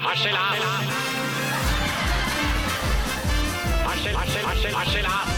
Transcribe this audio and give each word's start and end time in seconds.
Harselas. 0.00 0.58
Harsel, 3.86 4.14
harsel, 4.16 4.42
harsel, 4.46 4.74
harselas. 4.74 5.28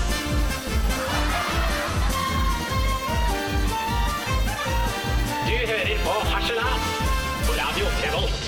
Du 5.46 5.56
hører 5.70 5.98
på 6.04 6.14
Harselas 6.32 6.82
på 7.46 7.52
Radio 7.60 7.86
Revolt. 8.04 8.42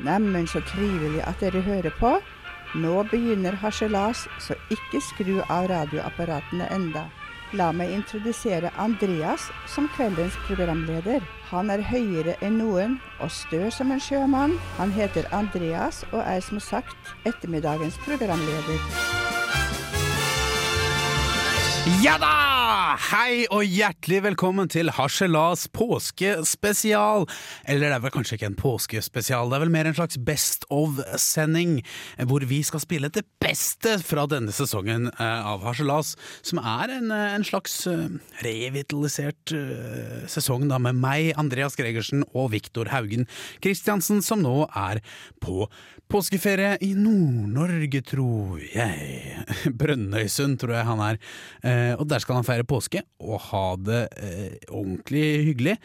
Neimen, 0.00 0.46
så 0.46 0.60
trivelig 0.60 1.22
at 1.26 1.40
dere 1.40 1.60
hører 1.60 1.90
på. 2.00 2.20
Nå 2.74 3.02
begynner 3.10 3.52
harselas, 3.52 4.28
så 4.38 4.54
ikke 4.70 5.00
skru 5.00 5.40
av 5.50 5.68
radioapparatene 5.68 6.72
enda. 6.72 7.08
La 7.56 7.70
meg 7.72 7.94
introdusere 7.96 8.68
Andreas 8.76 9.46
som 9.72 9.86
kveldens 9.96 10.36
programleder. 10.44 11.24
Han 11.48 11.72
er 11.72 11.80
høyere 11.80 12.34
enn 12.44 12.58
noen 12.60 12.98
og 13.24 13.32
stø 13.32 13.70
som 13.72 13.94
en 13.94 14.02
sjømann. 14.04 14.58
Han 14.76 14.92
heter 14.92 15.30
Andreas 15.32 16.02
og 16.12 16.20
er 16.26 16.44
som 16.44 16.60
sagt 16.60 17.16
ettermiddagens 17.24 17.96
programleder. 18.04 19.27
Ja 21.88 22.18
da! 22.20 22.34
Hei 23.08 23.46
og 23.54 23.62
hjertelig 23.64 24.18
velkommen 24.26 24.68
til 24.68 24.90
Harselas 24.92 25.62
påskespesial. 25.72 27.24
Eller 27.64 27.88
det 27.88 27.96
er 27.96 28.02
vel 28.04 28.12
kanskje 28.12 28.36
ikke 28.36 28.48
en 28.50 28.58
påskespesial, 28.58 29.48
det 29.48 29.56
er 29.56 29.62
vel 29.62 29.72
mer 29.72 29.88
en 29.88 29.96
slags 29.96 30.18
Best 30.20 30.66
of-sending, 30.74 31.78
hvor 32.28 32.44
vi 32.50 32.60
skal 32.66 32.82
spille 32.84 33.08
det 33.14 33.24
beste 33.40 33.96
fra 34.04 34.26
denne 34.28 34.52
sesongen 34.52 35.08
eh, 35.14 35.48
av 35.52 35.64
Harselas, 35.64 36.12
som 36.44 36.60
er 36.60 36.92
en, 36.98 37.12
eh, 37.14 37.36
en 37.38 37.46
slags 37.48 37.80
eh, 37.88 38.08
revitalisert 38.44 39.54
sesong 40.28 40.68
da 40.68 40.80
med 40.82 40.98
meg, 41.00 41.32
Andreas 41.40 41.78
Gregersen 41.78 42.26
og 42.34 42.52
Viktor 42.52 42.92
Haugen 42.92 43.24
Kristiansen, 43.64 44.20
som 44.24 44.44
nå 44.44 44.66
er 44.76 45.00
på 45.40 45.64
påskeferie 46.08 46.76
i 46.84 46.94
Nord-Norge, 46.96 48.00
tror 48.08 48.60
jeg. 48.64 49.38
Brønnøysund, 49.80 50.56
tror 50.60 50.78
jeg 50.78 50.88
han 50.88 51.02
er. 51.04 51.18
Eh, 51.78 51.94
og 51.98 52.06
der 52.10 52.22
skal 52.22 52.38
han 52.38 52.46
feire 52.46 52.66
påske 52.66 53.02
og 53.22 53.40
ha 53.48 53.64
det 53.80 54.02
eh, 54.18 54.56
ordentlig 54.68 55.24
hyggelig. 55.48 55.76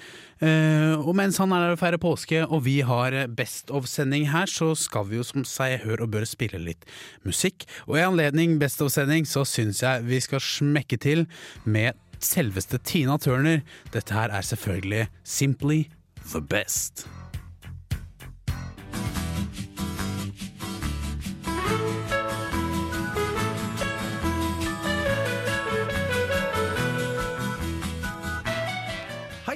Eh, 0.44 0.94
og 0.97 1.13
mens 1.17 1.39
han 1.41 1.53
er 1.55 1.66
der 1.66 1.75
og 1.75 1.81
feirer 1.81 2.02
påske, 2.02 2.44
og 2.45 2.66
vi 2.67 2.80
har 2.85 3.16
Best 3.38 3.72
of-sending 3.73 4.30
her, 4.33 4.50
så 4.50 4.73
skal 4.80 5.08
vi 5.09 5.19
jo 5.19 5.27
som 5.27 5.45
seg 5.47 5.81
hør 5.85 6.05
og 6.05 6.13
bør 6.16 6.27
spille 6.30 6.61
litt 6.61 6.88
musikk. 7.27 7.67
Og 7.88 8.00
i 8.00 8.05
anledning 8.05 8.59
Best 8.61 8.83
of-sending 8.83 9.27
så 9.30 9.45
syns 9.47 9.83
jeg 9.83 10.08
vi 10.08 10.22
skal 10.23 10.44
smekke 10.44 11.00
til 11.02 11.27
med 11.63 12.00
selveste 12.23 12.80
Tina 12.83 13.17
Turner. 13.19 13.63
Dette 13.95 14.16
her 14.16 14.31
er 14.31 14.47
selvfølgelig 14.47 15.09
Simply 15.23 15.83
the 16.31 16.41
Best. 16.41 17.07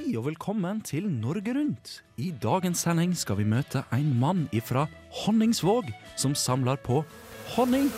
Hei 0.07 0.13
og 0.15 0.23
velkommen 0.23 0.77
til 0.87 1.03
Norge 1.11 1.51
Rundt. 1.51 1.89
I 2.15 2.29
dagens 2.31 2.79
sending 2.85 3.11
skal 3.19 3.41
vi 3.41 3.43
møte 3.43 3.81
en 3.91 4.13
mann 4.15 4.45
ifra 4.55 4.85
Honningsvåg 5.25 5.89
som 6.15 6.31
samler 6.31 6.77
på 6.79 7.01
honning. 7.57 7.89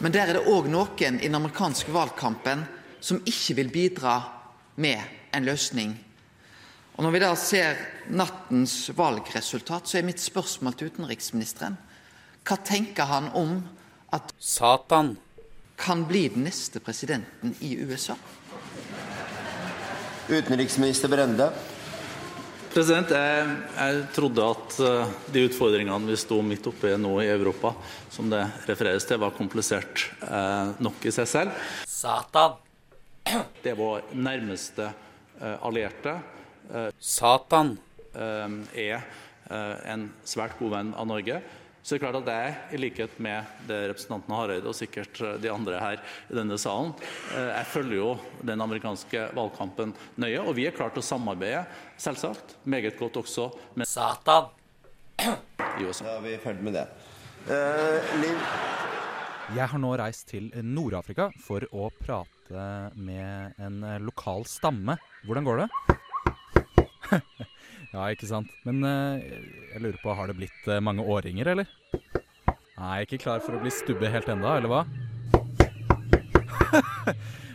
Men 0.00 0.14
der 0.14 0.30
er 0.30 0.38
det 0.38 0.46
òg 0.48 0.70
noen 0.72 1.18
i 1.20 1.26
den 1.26 1.36
amerikanske 1.36 1.92
valgkampen 1.92 2.62
som 3.04 3.20
ikke 3.28 3.58
vil 3.58 3.68
bidra 3.74 4.14
med 4.80 4.96
en 5.36 5.44
løsning. 5.44 5.92
Og 6.96 7.04
Når 7.04 7.12
vi 7.12 7.22
da 7.26 7.34
ser 7.36 7.76
nattens 8.08 8.78
valgresultat, 8.96 9.84
så 9.84 9.98
er 9.98 10.08
mitt 10.08 10.24
spørsmål 10.24 10.72
til 10.72 10.88
utenriksministeren 10.88 11.76
Hva 12.48 12.56
tenker 12.64 13.12
han 13.12 13.28
om 13.34 13.60
at 14.08 14.32
Satan. 14.40 15.18
kan 15.76 16.06
bli 16.08 16.28
den 16.28 16.44
neste 16.44 16.80
presidenten 16.80 17.54
i 17.60 17.76
USA? 17.84 18.14
Utenriksminister 20.26 21.06
Brende. 21.08 21.46
President, 22.74 23.12
jeg, 23.14 23.50
jeg 23.76 24.00
trodde 24.12 24.42
at 24.42 24.78
eh, 24.82 25.12
de 25.32 25.44
utfordringene 25.46 26.10
vi 26.10 26.16
sto 26.18 26.40
midt 26.42 26.66
oppe 26.66 26.90
i 26.90 26.96
nå 26.98 27.12
i 27.22 27.28
Europa, 27.30 27.70
som 28.10 28.26
det 28.32 28.42
refereres 28.66 29.06
til, 29.06 29.20
var 29.22 29.36
komplisert 29.36 30.08
eh, 30.26 30.72
nok 30.82 31.06
i 31.06 31.12
seg 31.14 31.30
selv. 31.30 31.62
Satan. 31.86 32.58
Det 33.62 33.70
er 33.70 33.78
vår 33.78 34.10
nærmeste 34.18 34.90
eh, 34.90 35.54
allierte. 35.62 36.18
Satan. 36.98 37.76
eh, 38.18 38.58
er 38.82 38.98
eh, 38.98 39.76
en 39.94 40.08
svært 40.26 40.58
god 40.58 40.74
venn 40.74 40.92
av 40.98 41.06
Norge. 41.06 41.38
Så 41.86 41.94
det 41.94 42.00
er 42.00 42.02
klart 42.08 42.16
at 42.18 42.28
jeg, 42.32 42.54
i 42.74 42.78
likhet 42.82 43.12
med 43.22 43.50
det 43.68 43.76
representanten 43.92 44.32
Hareide 44.34 44.66
og 44.66 44.74
sikkert 44.74 45.20
eh, 45.22 45.36
de 45.38 45.52
andre 45.52 45.78
her 45.78 46.00
i 46.02 46.34
denne 46.34 46.56
salen, 46.58 46.90
eh, 47.30 47.52
jeg 47.52 47.68
følger 47.76 47.94
jo 48.00 48.08
den 48.42 48.64
amerikanske 48.64 49.28
valgkampen 49.38 49.92
nøye, 50.18 50.40
og 50.42 50.56
vi 50.58 50.66
er 50.66 50.74
klart 50.74 50.96
til 50.98 51.04
å 51.04 51.06
samarbeide, 51.06 51.62
selvsagt, 52.02 52.56
meget 52.66 52.98
godt 52.98 53.20
også 53.22 53.52
med 53.78 53.86
Satan. 53.86 54.50
i 55.78 55.86
USA. 55.86 56.04
Da 56.08 56.16
er 56.16 56.26
vi 56.26 56.34
ferdig 56.42 56.66
med 56.66 56.74
det. 56.74 56.86
Uh, 57.46 58.18
Liv, 58.18 58.46
Jeg 59.54 59.70
har 59.70 59.78
nå 59.78 59.94
reist 60.02 60.26
til 60.32 60.50
Nord-Afrika 60.66 61.30
for 61.38 61.62
å 61.70 61.86
prate 62.02 62.70
med 62.98 63.62
en 63.62 63.82
eh, 63.86 64.02
lokal 64.02 64.42
stamme. 64.50 64.98
Hvordan 65.26 65.46
går 65.46 65.62
det? 65.62 65.68
ja, 67.96 68.06
ikke 68.12 68.28
sant. 68.28 68.52
Men 68.68 68.84
eh, 68.84 69.24
jeg 69.72 69.82
lurer 69.82 70.00
på, 70.02 70.12
har 70.18 70.28
det 70.28 70.36
blitt 70.36 70.68
eh, 70.68 70.82
mange 70.84 71.04
årringer, 71.04 71.54
eller? 71.54 71.70
Nei, 72.76 72.96
ikke 73.06 73.22
klar 73.22 73.40
for 73.40 73.56
å 73.56 73.62
bli 73.62 73.72
stubbe 73.72 74.10
helt 74.12 74.28
enda, 74.28 74.58
eller 74.60 74.68
hva? 74.68 74.82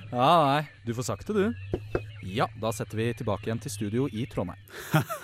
ja, 0.10 0.32
nei, 0.50 0.64
du 0.88 0.96
får 0.98 1.12
sagt 1.12 1.30
det, 1.30 1.46
du. 1.46 2.10
Ja, 2.22 2.46
da 2.62 2.70
setter 2.76 3.00
vi 3.00 3.08
tilbake 3.18 3.48
igjen 3.48 3.60
til 3.64 3.72
studio 3.74 4.04
i 4.14 4.28
Trondheim. 4.30 4.60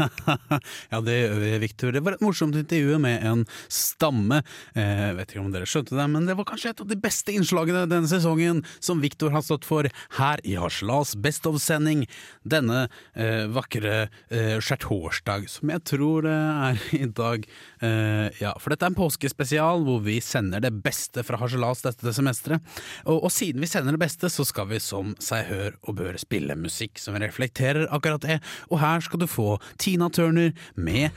ja, 0.91 0.99
det 1.05 1.17
gjør 1.17 1.35
vi, 1.43 1.49
Victor. 1.61 1.91
Det 1.93 2.01
var 2.01 2.15
et 2.15 2.23
morsomt 2.25 2.55
intervju 2.57 2.97
med 3.03 3.21
en 3.27 3.43
stamme. 3.69 4.39
Eh, 4.73 5.03
Jeg 5.07 5.17
vet 5.19 5.33
ikke 5.33 5.43
om 5.43 5.51
dere 5.53 5.67
skjønte 5.69 5.93
det, 5.97 6.07
men 6.09 6.25
det 6.25 6.35
var 6.39 6.47
kanskje 6.49 6.71
et 6.73 6.81
av 6.81 6.89
de 6.89 6.97
beste 7.03 7.35
innslagene 7.37 7.83
denne 7.91 8.09
sesongen 8.09 8.63
som 8.81 9.03
Victor 9.03 9.29
har 9.35 9.45
stått 9.45 9.67
for 9.67 9.85
her 10.17 10.41
i 10.41 10.55
Haslas 10.57 11.13
Best 11.21 11.45
of-sending 11.49 12.07
denne 12.47 12.87
eh, 13.13 13.45
vakre 13.53 14.07
eh, 14.33 14.57
skjærtorsdag, 14.63 15.45
som 15.53 15.73
jeg 15.75 15.85
tror 15.91 16.25
det 16.25 16.33
er 16.33 16.81
i 16.97 17.03
dag. 17.21 17.45
Eh, 17.85 18.41
ja, 18.41 18.55
for 18.57 18.73
dette 18.73 18.87
er 18.89 18.93
en 18.95 18.97
påskespesial 18.97 19.85
hvor 19.85 20.01
vi 20.07 20.17
sender 20.23 20.65
det 20.65 20.73
beste 20.81 21.21
fra 21.27 21.37
Harselas 21.43 21.85
dette 21.85 22.15
semesteret. 22.17 22.65
Og, 23.05 23.21
og 23.27 23.31
siden 23.33 23.61
vi 23.61 23.69
sender 23.69 23.93
det 23.93 24.01
beste, 24.07 24.33
så 24.33 24.47
skal 24.47 24.71
vi 24.73 24.81
som 24.81 25.13
seg 25.21 25.45
hør 25.51 25.77
og 25.85 25.99
bør 26.01 26.17
spille 26.21 26.57
musikk 26.57 26.86
som 26.95 27.17
reflekterer 27.19 27.89
akkurat 27.91 28.23
det. 28.23 28.39
Og 28.71 28.79
her 28.79 29.03
skal 29.03 29.19
du 29.19 29.27
få 29.27 29.57
Tina 29.81 30.07
Turner 30.09 30.53
med 30.75 31.09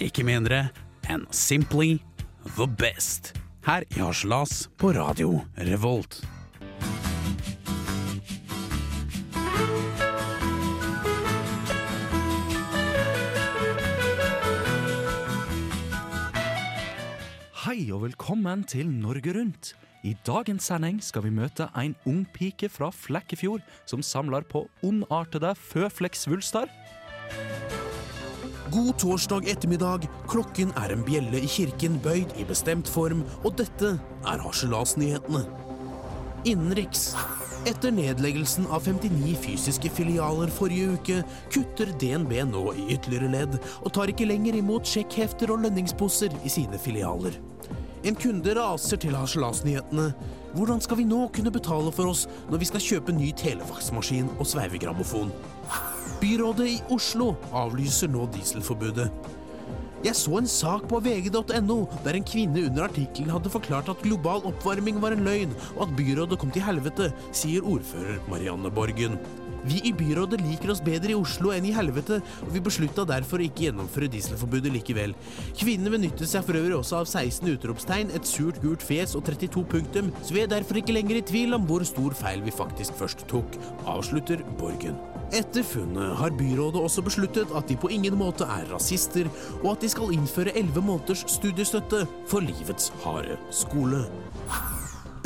ikke 0.00 0.24
mindre 0.24 0.68
enn 1.08 1.26
Simply 1.34 1.98
the 2.56 2.68
Best. 2.80 3.34
Her 3.66 3.84
i 3.92 4.00
Harselas 4.00 4.68
på 4.80 4.94
Radio 4.96 5.42
Revolt. 5.60 6.22
Hei 17.68 17.90
og 17.92 18.06
velkommen 18.06 18.62
til 18.64 18.88
Norge 18.88 19.34
Rundt. 19.36 19.74
I 20.08 20.14
dagens 20.24 20.64
sending 20.70 21.02
skal 21.04 21.26
vi 21.26 21.30
møte 21.34 21.66
en 21.76 21.92
ung 22.08 22.22
pike 22.32 22.70
fra 22.72 22.88
Flekkefjord 22.94 23.64
som 23.88 24.00
samler 24.04 24.46
på 24.48 24.62
ondartede 24.86 25.50
føflekksvulster. 25.68 26.70
God 28.72 28.92
torsdag 29.00 29.48
ettermiddag, 29.52 30.06
klokken 30.28 30.72
er 30.80 30.94
en 30.94 31.04
bjelle 31.04 31.42
i 31.42 31.50
kirken 31.50 31.98
bøyd 32.04 32.32
i 32.40 32.46
bestemt 32.48 32.88
form, 32.88 33.24
og 33.42 33.58
dette 33.60 33.94
er 33.98 34.44
Harselasnyhetene. 34.44 35.42
Innenriks. 36.48 37.10
Etter 37.68 37.92
nedleggelsen 37.92 38.68
av 38.72 38.86
59 38.86 39.34
fysiske 39.42 39.92
filialer 39.92 40.52
forrige 40.52 40.94
uke, 40.94 41.18
kutter 41.52 41.92
DNB 42.00 42.32
nå 42.52 42.64
i 42.76 42.88
ytterligere 42.96 43.32
ledd, 43.34 43.60
og 43.82 43.92
tar 43.96 44.12
ikke 44.12 44.30
lenger 44.30 44.60
imot 44.60 44.88
sjekkhefter 44.88 45.52
og 45.52 45.66
lønningsposer 45.66 46.32
i 46.44 46.52
sine 46.52 46.80
filialer. 46.80 47.36
En 48.08 48.16
kunde 48.16 48.54
raser 48.56 48.96
til 48.96 49.12
Harselasnyhetene. 49.12 50.06
Hvordan 50.56 50.78
skal 50.80 50.96
vi 50.96 51.04
nå 51.04 51.26
kunne 51.34 51.50
betale 51.52 51.90
for 51.92 52.08
oss 52.08 52.22
når 52.48 52.62
vi 52.62 52.68
skal 52.70 52.80
kjøpe 52.80 53.12
ny 53.12 53.34
telefaksmaskin 53.36 54.30
og 54.38 54.48
sveivegrammofon? 54.48 55.32
Byrådet 56.22 56.68
i 56.72 56.78
Oslo 56.94 57.34
avlyser 57.52 58.08
nå 58.08 58.24
dieselforbudet. 58.32 59.10
Jeg 60.06 60.16
så 60.16 60.38
en 60.38 60.48
sak 60.48 60.86
på 60.88 61.02
vg.no 61.04 61.76
der 62.06 62.16
en 62.16 62.28
kvinne 62.32 62.64
under 62.70 62.86
artikkelen 62.86 63.34
hadde 63.34 63.52
forklart 63.52 63.90
at 63.92 64.00
global 64.06 64.46
oppvarming 64.46 65.02
var 65.02 65.12
en 65.12 65.26
løgn, 65.26 65.52
og 65.76 65.88
at 65.88 65.96
byrådet 65.98 66.38
kom 66.40 66.54
til 66.54 66.64
helvete, 66.64 67.10
sier 67.34 67.66
ordfører 67.66 68.22
Marianne 68.30 68.72
Borgen. 68.72 69.18
Vi 69.68 69.82
i 69.84 69.92
byrådet 69.92 70.40
liker 70.40 70.72
oss 70.72 70.80
bedre 70.84 71.12
i 71.12 71.18
Oslo 71.18 71.50
enn 71.52 71.66
i 71.68 71.74
helvete, 71.76 72.22
og 72.46 72.52
vi 72.54 72.62
beslutta 72.64 73.04
derfor 73.08 73.42
å 73.42 73.44
ikke 73.48 73.66
gjennomføre 73.66 74.08
dieselforbudet 74.12 74.72
likevel. 74.72 75.12
Kvinnene 75.58 75.92
benyttet 75.92 76.30
seg 76.30 76.46
for 76.46 76.56
øvrig 76.56 76.78
også 76.78 77.02
av 77.02 77.10
16 77.10 77.50
utropstegn, 77.52 78.14
et 78.16 78.28
surt 78.28 78.62
gult 78.64 78.84
fjes 78.86 79.12
og 79.18 79.26
32 79.28 79.66
punktum, 79.68 80.10
så 80.22 80.36
vi 80.36 80.44
er 80.44 80.50
derfor 80.54 80.80
ikke 80.80 80.96
lenger 80.96 81.20
i 81.20 81.26
tvil 81.32 81.58
om 81.58 81.68
hvor 81.68 81.84
stor 81.88 82.16
feil 82.16 82.44
vi 82.46 82.54
faktisk 82.54 82.96
først 82.96 83.26
tok, 83.28 83.60
avslutter 83.84 84.44
Borgen. 84.60 84.96
Etter 85.36 85.66
funnet 85.66 86.16
har 86.16 86.32
byrådet 86.38 86.80
også 86.80 87.04
besluttet 87.04 87.52
at 87.52 87.68
de 87.68 87.76
på 87.76 87.92
ingen 87.92 88.16
måte 88.16 88.48
er 88.48 88.64
rasister, 88.72 89.28
og 89.60 89.74
at 89.74 89.84
de 89.84 89.92
skal 89.92 90.16
innføre 90.16 90.56
11 90.56 90.80
måneders 90.80 91.26
studiestøtte 91.28 92.06
for 92.30 92.40
livets 92.40 92.88
harde 93.04 93.36
skole. 93.52 94.06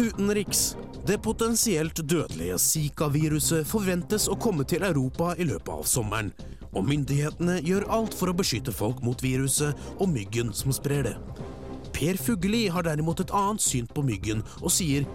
Utenriks. 0.02 0.76
Det 1.06 1.18
potensielt 1.22 2.00
dødelige 2.10 2.56
Zika-viruset 2.58 3.66
forventes 3.66 4.28
å 4.30 4.34
komme 4.38 4.64
til 4.66 4.82
Europa 4.86 5.32
i 5.38 5.46
løpet 5.46 5.70
av 5.70 5.86
sommeren, 5.86 6.32
og 6.72 6.86
myndighetene 6.88 7.60
gjør 7.62 7.86
alt 7.94 8.16
for 8.18 8.32
å 8.32 8.36
beskytte 8.38 8.74
folk 8.74 9.02
mot 9.06 9.22
viruset 9.22 9.78
og 9.98 10.10
myggen 10.10 10.50
som 10.56 10.74
sprer 10.74 11.06
det. 11.06 11.14
Per 11.94 12.18
Fugelli 12.18 12.64
har 12.72 12.86
derimot 12.86 13.22
et 13.22 13.34
annet 13.36 13.62
syn 13.62 13.86
på 13.90 14.02
myggen, 14.06 14.42
og 14.62 14.74
sier 14.74 15.06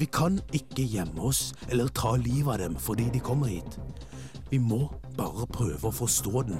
vi 0.00 0.08
kan 0.10 0.40
ikke 0.56 0.82
gjemme 0.82 1.28
oss 1.30 1.52
eller 1.68 1.92
ta 1.94 2.16
livet 2.18 2.56
av 2.56 2.62
dem 2.64 2.78
fordi 2.80 3.06
de 3.14 3.22
kommer 3.22 3.52
hit. 3.52 3.78
Vi 4.50 4.58
må 4.58 4.88
bare 5.18 5.46
prøve 5.46 5.90
å 5.90 5.94
forstå 5.94 6.48
den, 6.50 6.58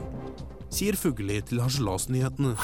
sier 0.70 0.98
Fugelli 0.98 1.40
til 1.46 1.62
Harselasnyhetene. 1.64 2.54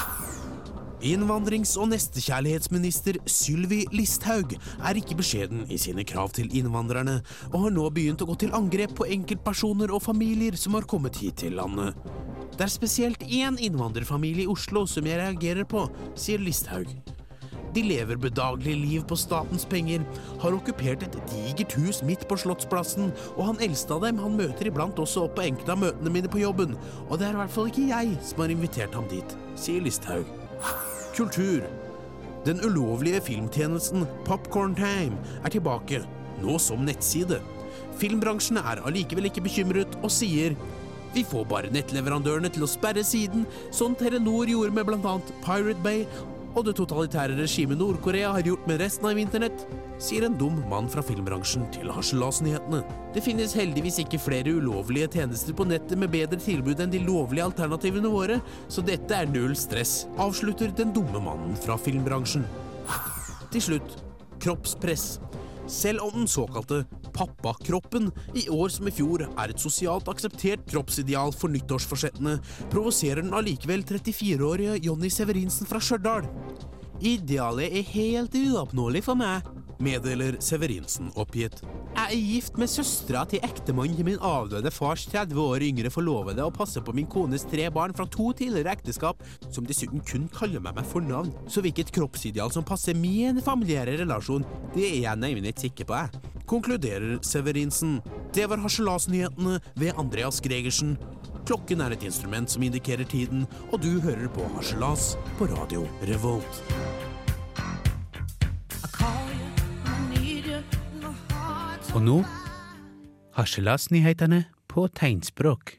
Innvandrings- 1.01 1.73
og 1.81 1.87
nestekjærlighetsminister 1.89 3.17
Sylvi 3.25 3.79
Listhaug 3.89 4.51
er 4.53 4.97
ikke 4.99 5.15
beskjeden 5.17 5.63
i 5.73 5.79
sine 5.81 6.03
krav 6.05 6.29
til 6.37 6.51
innvandrerne, 6.53 7.15
og 7.49 7.63
har 7.63 7.73
nå 7.73 7.87
begynt 7.89 8.21
å 8.21 8.27
gå 8.29 8.35
til 8.43 8.53
angrep 8.53 8.93
på 8.99 9.07
enkeltpersoner 9.09 9.89
og 9.89 10.03
familier 10.05 10.53
som 10.61 10.77
har 10.77 10.85
kommet 10.85 11.17
hit 11.17 11.39
til 11.41 11.57
landet. 11.57 11.97
Det 12.53 12.67
er 12.67 12.73
spesielt 12.73 13.25
én 13.25 13.57
innvandrerfamilie 13.57 14.45
i 14.45 14.51
Oslo 14.51 14.83
som 14.85 15.09
jeg 15.09 15.17
reagerer 15.17 15.65
på, 15.65 15.87
sier 16.13 16.43
Listhaug. 16.43 16.93
De 17.73 17.81
lever 17.81 18.19
bedagelig 18.21 18.75
liv 18.77 19.07
på 19.09 19.17
statens 19.17 19.65
penger, 19.65 20.05
har 20.43 20.53
okkupert 20.53 21.07
et 21.07 21.17
digert 21.31 21.73
hus 21.79 22.03
midt 22.05 22.27
på 22.29 22.37
Slottsplassen, 22.43 23.09
og 23.39 23.47
han 23.47 23.63
eldste 23.65 23.97
av 23.97 24.05
dem 24.05 24.21
han 24.21 24.37
møter 24.37 24.69
iblant 24.69 25.01
også 25.01 25.25
opp 25.25 25.39
på 25.39 25.47
enkelte 25.47 25.73
av 25.73 25.81
møtene 25.87 26.13
mine 26.13 26.29
på 26.29 26.43
jobben, 26.43 26.77
og 27.07 27.17
det 27.17 27.31
er 27.31 27.39
i 27.39 27.41
hvert 27.41 27.57
fall 27.57 27.73
ikke 27.73 27.89
jeg 27.89 28.13
som 28.21 28.45
har 28.45 28.53
invitert 28.53 29.01
ham 29.01 29.09
dit, 29.09 29.37
sier 29.57 29.81
Listhaug. 29.81 30.29
Kultur. 31.15 31.65
Den 32.45 32.61
ulovlige 32.63 33.21
filmtjenesten 33.21 34.05
Popcorn 34.25 34.75
Time 34.75 35.17
er 35.43 35.51
tilbake, 35.51 35.99
nå 36.41 36.55
som 36.59 36.85
nettside. 36.87 37.41
Filmbransjen 37.99 38.61
er 38.61 38.79
allikevel 38.87 39.27
ikke 39.27 39.43
bekymret 39.45 39.97
og 40.01 40.13
sier 40.13 40.55
vi 41.11 41.25
får 41.27 41.43
bare 41.51 41.71
nettleverandørene 41.75 42.47
til 42.55 42.63
å 42.63 42.69
sperre 42.71 43.03
siden, 43.03 43.43
sånn 43.75 43.97
Telenor 43.99 44.47
gjorde 44.47 44.71
med 44.77 44.87
bl.a. 44.87 45.15
Pirate 45.43 45.83
Bay, 45.83 46.05
og 46.51 46.65
det 46.67 46.73
totalitære 46.77 47.37
regimet 47.39 47.79
Nord-Korea 47.79 48.31
har 48.35 48.45
gjort 48.45 48.67
med 48.69 48.81
resten 48.81 49.07
av 49.09 49.19
internett, 49.19 49.65
sier 50.01 50.25
en 50.27 50.37
dum 50.39 50.59
mann 50.71 50.89
fra 50.91 51.03
filmbransjen 51.05 51.67
til 51.73 51.91
Harselasnyhetene. 51.93 52.81
Det 53.15 53.23
finnes 53.23 53.55
heldigvis 53.57 54.01
ikke 54.03 54.19
flere 54.21 54.55
ulovlige 54.57 55.09
tjenester 55.15 55.55
på 55.55 55.67
nettet 55.69 55.99
med 56.01 56.11
bedre 56.13 56.39
tilbud 56.41 56.83
enn 56.83 56.93
de 56.93 57.03
lovlige 57.05 57.47
alternativene 57.47 58.11
våre, 58.11 58.39
så 58.71 58.83
dette 58.85 59.15
er 59.15 59.29
null 59.31 59.55
stress, 59.57 60.05
avslutter 60.21 60.73
den 60.77 60.93
dumme 60.95 61.23
mannen 61.23 61.57
fra 61.59 61.79
filmbransjen. 61.79 62.47
Til 63.51 63.67
slutt 63.71 63.99
kroppspress. 64.41 65.19
Selv 65.71 66.03
om 66.03 66.23
den 66.23 66.27
såkalte 66.27 66.83
pappakroppen 67.15 68.09
i 68.37 68.47
år 68.51 68.73
som 68.73 68.89
i 68.89 68.93
fjor 68.95 69.25
er 69.27 69.51
et 69.53 69.61
sosialt 69.61 70.09
akseptert 70.11 70.65
kroppsideal 70.71 71.33
for 71.35 71.53
nyttårsforsettene, 71.53 72.37
provoserer 72.73 73.23
den 73.23 73.35
allikevel 73.37 73.85
34-årige 73.87 74.79
Jonny 74.85 75.11
Severinsen 75.13 75.69
fra 75.69 75.81
Stjørdal. 75.83 76.27
Idealet 77.01 77.73
er 77.79 77.91
helt 77.95 78.35
uoppnåelig 78.37 79.05
for 79.07 79.17
meg, 79.17 79.45
meddeler 79.83 80.37
Severinsen 80.43 81.11
oppgitt. 81.19 81.61
Jeg 81.91 82.05
er 82.05 82.23
gift 82.31 82.57
med 82.61 82.71
søstera 82.71 83.23
til 83.29 83.43
ektemannen 83.45 83.97
til 83.97 84.07
min 84.07 84.21
avdøde 84.23 84.71
fars 84.73 85.05
30 85.11 85.41
år 85.43 85.65
yngre 85.67 85.91
forlovede 85.93 86.43
og 86.45 86.55
passer 86.55 86.83
på 86.85 86.95
min 86.95 87.09
kones 87.11 87.45
tre 87.49 87.67
barn 87.73 87.95
fra 87.97 88.07
to 88.09 88.31
tidligere 88.37 88.73
ekteskap, 88.77 89.21
som 89.51 89.67
dessuten 89.67 90.03
kun 90.07 90.27
kaller 90.33 90.63
meg 90.63 90.77
med 90.77 90.87
fornavn. 90.87 91.33
Så 91.51 91.63
hvilket 91.65 91.93
kroppsideal 91.95 92.53
som 92.53 92.67
passer 92.67 92.97
min 92.97 93.41
familiære 93.43 93.99
relasjon, 94.03 94.45
det 94.75 94.87
er 94.87 94.99
jeg 95.05 95.21
nemlig 95.23 95.53
ikke 95.53 95.67
sikker 95.67 95.89
på, 95.89 96.01
jeg. 96.03 96.27
Konkluderer 96.51 97.19
Severinsen. 97.23 97.99
Det 98.35 98.47
var 98.49 98.61
harselasnyhetene 98.63 99.59
ved 99.79 99.97
Andreas 99.99 100.41
Gregersen. 100.43 100.97
Klokken 101.45 101.81
er 101.81 101.95
et 101.95 102.03
instrument 102.05 102.51
som 102.51 102.63
indikerer 102.63 103.07
tiden, 103.09 103.47
og 103.71 103.81
du 103.83 103.99
hører 104.03 104.29
på 104.35 104.45
Harselas 104.55 105.15
på 105.39 105.49
radio 105.51 105.87
Revolt. 106.07 106.61
Og 111.91 112.01
nå 112.01 112.21
Harselasnyhetene 113.35 114.45
på 114.67 114.87
tegnspråk. 114.87 115.71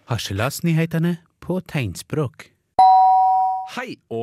Harselasnyhetene 0.04 1.16
på 1.40 1.61
tegnspråk. 1.61 2.53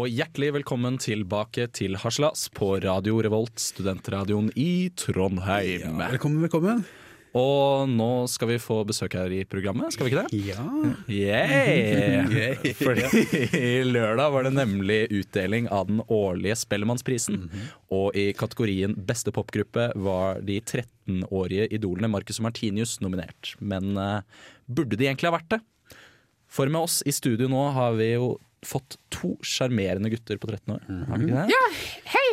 Og 0.01 0.09
hjertelig 0.09 0.47
velkommen 0.55 0.95
tilbake 0.97 1.67
til 1.77 1.93
Haslas 2.01 2.47
på 2.57 2.71
Radio 2.81 3.19
Revolt, 3.21 3.59
studentradioen 3.61 4.47
i 4.57 4.89
Trondheim. 4.97 5.99
Velkommen, 5.99 6.41
velkommen. 6.41 6.81
Og 7.37 7.85
nå 7.91 8.07
skal 8.31 8.49
vi 8.49 8.57
få 8.63 8.79
besøk 8.89 9.19
her 9.19 9.35
i 9.35 9.43
programmet, 9.45 9.93
skal 9.93 10.07
vi 10.07 10.15
ikke 10.15 10.23
det? 10.25 10.39
Ja. 10.47 10.65
Yeah. 11.05 12.65
Fordi 12.81 13.05
i 13.61 13.85
lørdag 13.85 14.33
var 14.33 14.49
det 14.49 14.55
nemlig 14.57 14.99
utdeling 15.19 15.69
av 15.69 15.91
den 15.91 16.01
årlige 16.09 16.57
Spellemannsprisen. 16.63 17.51
Og 17.93 18.17
i 18.17 18.31
kategorien 18.33 18.97
beste 18.97 19.29
popgruppe 19.35 19.91
var 20.01 20.41
de 20.41 20.63
13-årige 20.63 21.69
idolene 21.77 22.09
Marcus 22.09 22.41
og 22.41 22.49
Martinius 22.49 22.97
nominert. 23.05 23.53
Men 23.61 23.93
uh, 24.01 24.23
burde 24.65 24.97
de 24.97 25.11
egentlig 25.11 25.29
ha 25.29 25.37
vært 25.37 25.59
det? 25.59 25.65
For 26.51 26.73
med 26.73 26.89
oss 26.89 27.03
i 27.05 27.13
studio 27.13 27.45
nå 27.53 27.69
har 27.77 27.93
vi 28.01 28.15
jo 28.15 28.39
fått 28.65 28.97
to 29.13 29.35
sjarmerende 29.45 30.09
gutter 30.13 30.37
på 30.41 30.47
13 30.51 30.75
år. 30.75 30.87
Har 31.09 31.17
du 31.21 31.27
ikke 31.27 31.43
det? 31.43 31.53
Ja, 31.53 31.65
hei! 32.15 32.29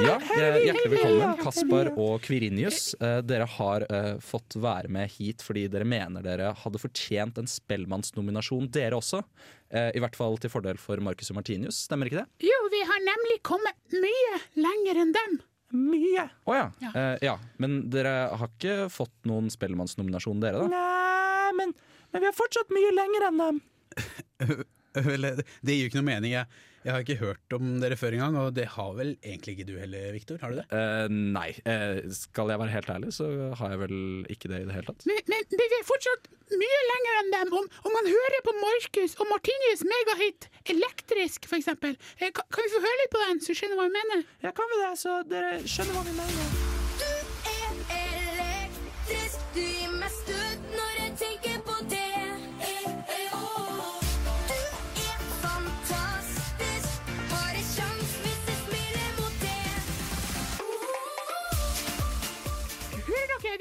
Ja, 0.00 0.14
eh, 0.16 0.56
Hjertelig 0.64 0.88
velkommen, 0.94 1.34
Kaspar 1.42 1.90
og 2.00 2.22
Kvirinius. 2.24 2.94
Eh, 2.96 3.18
Dere 3.28 3.44
har 3.58 3.84
eh, 3.92 4.14
fått 4.24 4.56
være 4.56 4.88
med 4.88 5.10
hit 5.12 5.42
fordi 5.44 5.66
dere 5.68 5.84
mener 5.84 6.24
dere 6.24 6.54
hadde 6.62 6.80
fortjent 6.80 7.36
en 7.42 7.50
Spellemannsnominasjon, 7.50 8.70
dere 8.72 8.96
også. 8.96 9.20
Eh, 9.68 9.90
I 9.98 10.00
hvert 10.02 10.16
fall 10.16 10.38
til 10.40 10.52
fordel 10.54 10.80
for 10.80 11.02
Marcus 11.04 11.28
og 11.34 11.36
Martinius, 11.42 11.82
stemmer 11.90 12.08
ikke 12.08 12.22
det? 12.22 12.48
Jo, 12.48 12.56
vi 12.72 12.80
har 12.88 13.04
nemlig 13.04 13.36
kommet 13.44 13.76
mye 13.92 14.40
lenger 14.64 15.02
enn 15.04 15.12
dem. 15.18 15.38
Mye. 15.76 16.26
Å 16.48 16.56
ja. 16.56 16.66
Ja. 16.84 16.92
Eh, 16.96 17.14
ja. 17.28 17.36
Men 17.60 17.82
dere 17.92 18.16
har 18.32 18.48
ikke 18.54 18.88
fått 18.92 19.14
noen 19.28 19.52
Spellemannsnominasjon, 19.52 20.40
dere, 20.40 20.64
da? 20.64 20.72
Nei, 20.72 21.52
men, 21.60 21.76
men 22.12 22.24
vi 22.24 22.32
er 22.32 22.36
fortsatt 22.40 22.72
mye 22.72 22.96
lenger 22.96 23.28
enn 23.28 23.44
dem. 23.44 23.62
Det 25.64 25.74
gir 25.74 25.84
jo 25.86 25.88
ikke 25.90 26.00
noe 26.00 26.08
mening. 26.10 26.32
Jeg, 26.34 26.46
Jeg 26.82 26.92
har 26.92 27.04
ikke 27.04 27.16
hørt 27.20 27.54
om 27.54 27.68
dere 27.78 27.94
før 27.96 28.16
engang, 28.16 28.36
og 28.40 28.54
det 28.56 28.64
har 28.74 28.94
vel 28.98 29.12
egentlig 29.22 29.52
ikke 29.54 29.66
du 29.68 29.76
heller, 29.78 30.08
Viktor? 30.16 30.40
Har 30.42 30.50
du 30.50 30.58
det? 30.58 30.64
Uh, 30.74 31.06
nei, 31.08 31.52
Uh, 31.62 32.00
skal 32.10 32.50
jeg 32.50 32.58
være 32.58 32.74
helt 32.74 32.90
ærlig, 32.90 33.12
så 33.14 33.28
har 33.60 33.70
jeg 33.76 33.80
vel 33.84 33.94
ikke 34.34 34.50
det 34.50 34.62
i 34.64 34.66
det 34.66 34.74
hele 34.74 34.88
tatt. 34.90 35.06
Men, 35.06 35.20
men 35.30 35.46
det 35.52 35.68
er 35.78 35.86
fortsatt 35.86 36.26
mye 36.58 36.80
lenger 36.88 37.20
enn 37.20 37.30
dem. 37.36 37.54
Om, 37.60 37.70
om 37.86 37.94
man 37.96 38.10
hører 38.10 38.42
på 38.48 38.56
Markus 38.58 39.14
og 39.22 39.30
Martinius 39.30 39.86
megahit 39.86 40.50
'Elektrisk', 40.66 41.46
for 41.46 41.56
eksempel. 41.62 41.94
Eh, 42.18 42.28
Kan, 42.34 42.44
kan 42.50 42.66
vi 42.66 42.74
få 42.74 42.82
høre 42.82 43.00
litt 43.04 43.14
på 43.14 43.22
den, 43.28 43.40
så 43.46 43.56
skjønner 43.56 43.78
hva 43.78 43.86
vi 43.88 43.96
mener? 44.00 44.26
Ja, 44.42 44.50
kan 44.50 44.74
vi 44.74 44.82
det, 44.82 44.92
så 45.06 45.22
dere 45.30 45.62
skjønner 45.62 45.96
hva 46.00 46.04
vi 46.10 46.18
mener? 46.18 46.61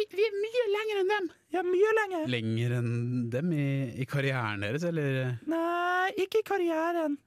Vi, 0.01 0.07
vi 0.17 0.23
er 0.25 0.37
mye 0.41 0.67
lenger 0.73 0.99
enn 1.01 1.11
dem. 1.11 1.25
Ja, 1.53 1.61
mye 1.65 1.89
lenger. 1.97 2.23
Lenger 2.33 2.71
enn 2.79 2.93
dem 3.33 3.51
i, 3.53 3.65
i 4.01 4.07
karrieren 4.09 4.63
deres, 4.65 4.85
eller? 4.87 5.35
Nei, 5.51 6.07
ikke 6.23 6.41
i 6.41 6.47
karrieren. 6.47 7.19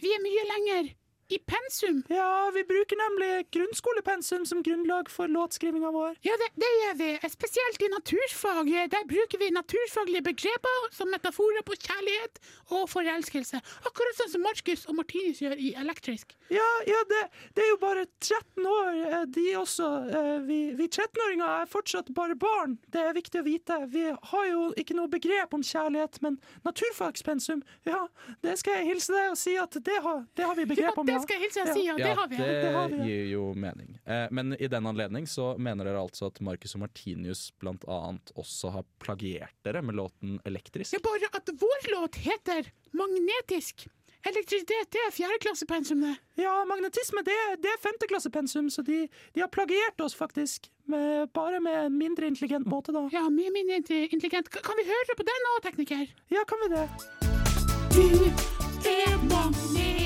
Vi 0.00 0.10
er 0.16 0.24
mye 0.24 0.46
lenger 0.48 0.90
i 1.30 1.38
pensum. 1.38 2.02
Ja, 2.10 2.50
vi 2.54 2.64
bruker 2.66 2.98
nemlig 2.98 3.46
grunnskolepensum 3.54 4.46
som 4.46 4.62
grunnlag 4.66 5.10
for 5.10 5.30
låtskrivinga 5.30 5.90
vår. 5.94 6.16
Ja, 6.26 6.34
det, 6.40 6.48
det 6.58 6.70
gjør 6.80 6.96
vi. 7.00 7.10
Spesielt 7.30 7.82
i 7.82 7.90
naturfag. 7.92 8.70
Der 8.94 9.04
bruker 9.08 9.38
vi 9.38 9.50
naturfaglige 9.54 10.22
begreper 10.30 10.88
som 10.94 11.10
metaforer 11.14 11.62
på 11.66 11.76
kjærlighet 11.78 12.40
og 12.74 12.88
forelskelse. 12.90 13.60
Akkurat 13.86 14.18
sånn 14.18 14.32
som 14.34 14.44
Markus 14.44 14.86
og 14.90 14.98
Martinus 14.98 15.42
gjør 15.44 15.54
i 15.60 15.72
Elektrisk. 15.78 16.34
Ja, 16.50 16.66
ja 16.88 17.00
det, 17.10 17.22
det 17.54 17.64
er 17.64 17.70
jo 17.72 17.78
bare 17.82 18.06
13 18.18 18.66
år, 18.66 18.90
eh, 19.06 19.24
de 19.36 19.46
også. 19.60 19.90
Eh, 20.10 20.28
Vi, 20.50 20.58
vi 20.74 20.86
13-åringer 20.88 21.46
er 21.62 21.68
fortsatt 21.70 22.08
bare 22.16 22.34
barn. 22.38 22.78
Det 22.90 23.02
er 23.06 23.14
viktig 23.14 23.42
å 23.42 23.46
vite. 23.46 23.76
Vi 23.92 24.06
har 24.32 24.46
jo 24.48 24.70
ikke 24.80 24.96
noe 24.98 25.10
begrep 25.12 25.54
om 25.54 25.62
kjærlighet, 25.62 26.18
men 26.24 26.40
naturfagspensum, 26.66 27.62
ja, 27.86 28.06
det 28.42 28.56
skal 28.60 28.80
jeg 28.80 28.88
hilse 28.94 29.14
deg 29.14 29.30
og 29.34 29.38
si 29.38 29.54
at 29.60 29.76
det 29.84 29.98
har, 30.02 30.24
det 30.34 30.46
har 30.48 30.56
vi 30.58 30.66
begrep 30.70 30.98
om. 30.98 31.06
Det 31.20 31.28
skal 31.28 31.36
jeg 31.36 31.44
hilse 31.46 31.62
og 31.62 31.70
si, 31.76 31.84
ja, 31.86 31.96
det 32.00 32.14
har 32.16 32.30
vi. 32.30 32.40
det, 32.40 32.48
Det 32.64 32.72
har 32.74 32.90
vi, 32.92 32.98
gir 33.06 33.30
jo 33.34 33.44
mening. 33.54 33.94
Eh, 34.04 34.26
men 34.34 34.56
i 34.58 34.70
den 34.72 34.90
anledning 34.90 35.28
så 35.30 35.52
mener 35.60 35.88
dere 35.88 36.02
altså 36.02 36.30
at 36.32 36.40
Marcus 36.44 36.74
og 36.78 36.84
Martinius 36.86 37.46
blant 37.60 37.86
annet 37.90 38.32
også 38.40 38.74
har 38.78 38.88
plagiert 39.02 39.54
dere 39.66 39.84
med 39.84 39.98
låten 40.00 40.38
'Elektrisk'? 40.44 40.96
Det 40.96 41.00
er 41.00 41.06
bare 41.06 41.32
at 41.40 41.54
vår 41.60 41.90
låt 41.94 42.20
heter 42.24 42.72
Magnetisk. 42.96 43.88
Elektrisitet, 44.20 44.90
det 44.92 45.00
er 45.06 45.12
fjerdeklassepensum, 45.16 46.02
det. 46.04 46.16
Ja, 46.42 46.52
magnetisme 46.68 47.22
det, 47.24 47.36
det 47.64 47.70
er 47.72 47.78
femteklassepensum, 47.80 48.68
så 48.70 48.84
de, 48.84 49.06
de 49.32 49.40
har 49.40 49.48
plagiert 49.48 50.00
oss 50.04 50.14
faktisk. 50.14 50.68
Med, 50.84 51.30
bare 51.32 51.60
med 51.60 51.86
en 51.86 51.96
mindre 51.98 52.26
intelligent 52.26 52.66
måte, 52.68 52.92
da. 52.92 53.06
Ja, 53.14 53.28
mye 53.32 53.52
mindre 53.54 53.80
intelligent. 53.80 54.50
Kan 54.50 54.76
vi 54.76 54.88
høre 54.90 55.16
på 55.16 55.24
den 55.24 55.46
nå, 55.46 55.56
tekniker? 55.64 56.04
Ja, 56.34 56.44
kan 56.44 56.60
vi 56.66 56.74
det? 56.74 56.86
Du 57.96 58.04
er 58.90 59.99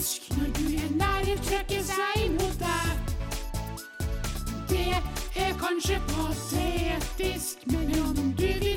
magnetisk 0.00 0.22
når 0.36 0.96
nær, 0.96 1.26
trekker 1.44 1.82
seg 1.84 2.30
mot 2.32 2.56
deg. 2.60 2.96
Det 4.70 4.96
er 5.36 5.52
kanskje 5.60 6.00
patetisk, 6.08 7.66
men 7.66 7.92
om 8.00 8.32
du 8.38 8.46
vil 8.46 8.69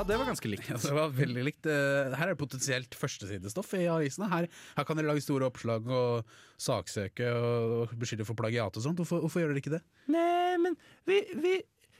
Ja, 0.00 0.04
det 0.08 0.16
var 0.16 0.24
ganske 0.30 0.48
likt. 0.48 0.68
Ja, 0.70 0.78
det 0.80 0.92
var 0.96 1.10
veldig 1.12 1.42
likt. 1.44 1.66
Eh, 1.68 2.14
Her 2.16 2.30
er 2.30 2.32
det 2.32 2.38
potensielt 2.40 2.94
førstesidestoff 2.96 3.74
i 3.76 3.82
avisene. 3.92 4.30
Her, 4.32 4.46
her 4.78 4.86
kan 4.88 4.96
dere 4.96 5.10
lage 5.10 5.20
store 5.20 5.44
oppslag 5.50 5.84
og 5.92 6.30
saksøke 6.60 7.26
og 7.36 7.92
beskylde 8.00 8.24
for 8.24 8.38
plagiat 8.38 8.78
og 8.80 8.84
sånt. 8.86 8.96
Hvorfor, 9.02 9.20
hvorfor 9.26 9.42
gjør 9.42 9.52
dere 9.52 9.60
ikke 9.60 9.74
det? 9.74 9.82
Nei, 10.14 10.56
men 10.64 10.78
vi, 11.10 11.18
vi, 11.42 11.52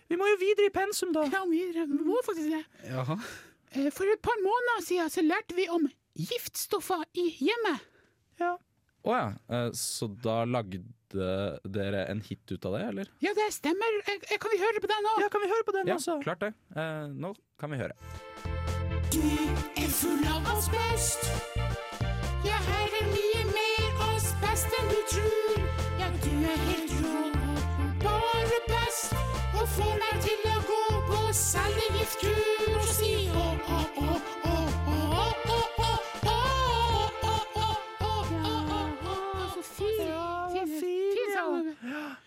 vi 0.09 0.17
må 0.21 0.31
jo 0.33 0.39
videre 0.41 0.71
i 0.71 0.75
pensum, 0.79 1.13
da. 1.13 1.27
Ja, 1.29 1.43
vi, 1.51 1.61
Vi 1.77 2.01
må 2.09 2.17
faktisk 2.25 2.49
det. 2.57 2.63
Jaha. 2.89 3.19
Eh, 3.77 3.91
For 3.93 4.09
et 4.17 4.25
par 4.25 4.41
måneder 4.47 4.87
siden 4.89 5.13
så 5.13 5.27
lærte 5.27 5.59
vi 5.61 5.69
om 5.69 5.85
giftstoffer 6.17 7.05
i 7.21 7.27
hjemmet. 7.45 7.85
Ja. 8.41 8.55
Å 9.05 9.13
ja, 9.19 9.29
eh, 9.53 9.69
så 9.77 10.09
da 10.25 10.41
lagde 10.49 10.81
dere 11.13 12.05
en 12.11 12.21
hit 12.21 12.53
ut 12.53 12.65
av 12.67 12.73
det, 12.79 12.83
eller? 12.89 13.11
Ja, 13.21 13.33
det 13.35 13.49
stemmer. 13.53 13.97
Eh, 14.07 14.19
eh, 14.31 14.39
Kan 14.39 14.51
vi 14.55 14.59
høre 14.63 14.81
på 14.81 14.87
den 14.91 15.03
nå? 15.07 15.15
ja, 15.23 15.29
kan 15.29 15.41
vi 15.45 15.49
høre 15.53 15.65
på 15.67 15.73
den 15.77 15.87
Ja, 15.89 15.95
også? 16.01 16.19
klart 16.23 16.41
det. 16.41 16.53
Eh, 16.77 17.07
nå 17.15 17.35
kan 17.59 17.71
vi 17.71 17.77
høre. 17.77 17.95
Du 19.11 19.21
er 19.77 19.89
full 19.91 20.25
av 20.31 20.47
asbest. 20.57 21.25
Ja, 22.47 22.57
her 22.71 22.89
er 23.01 23.07
mye 23.11 23.43
mer 23.51 24.05
asbest 24.15 24.71
enn 24.79 24.89
du 24.93 25.01
tror. 25.13 25.65
Ja, 26.01 26.09
du 26.25 26.31
er 26.47 26.61
helt 26.69 26.95
rå, 27.03 27.25
bare 28.05 28.61
best. 28.69 29.13
Og 29.59 29.67
får 29.77 29.95
meg 30.05 30.23
til 30.25 30.47
å 30.55 30.59
gå 30.71 30.83
på 31.11 31.21
cellegiftkur 31.37 32.79
og 32.79 32.87
si 32.95 33.13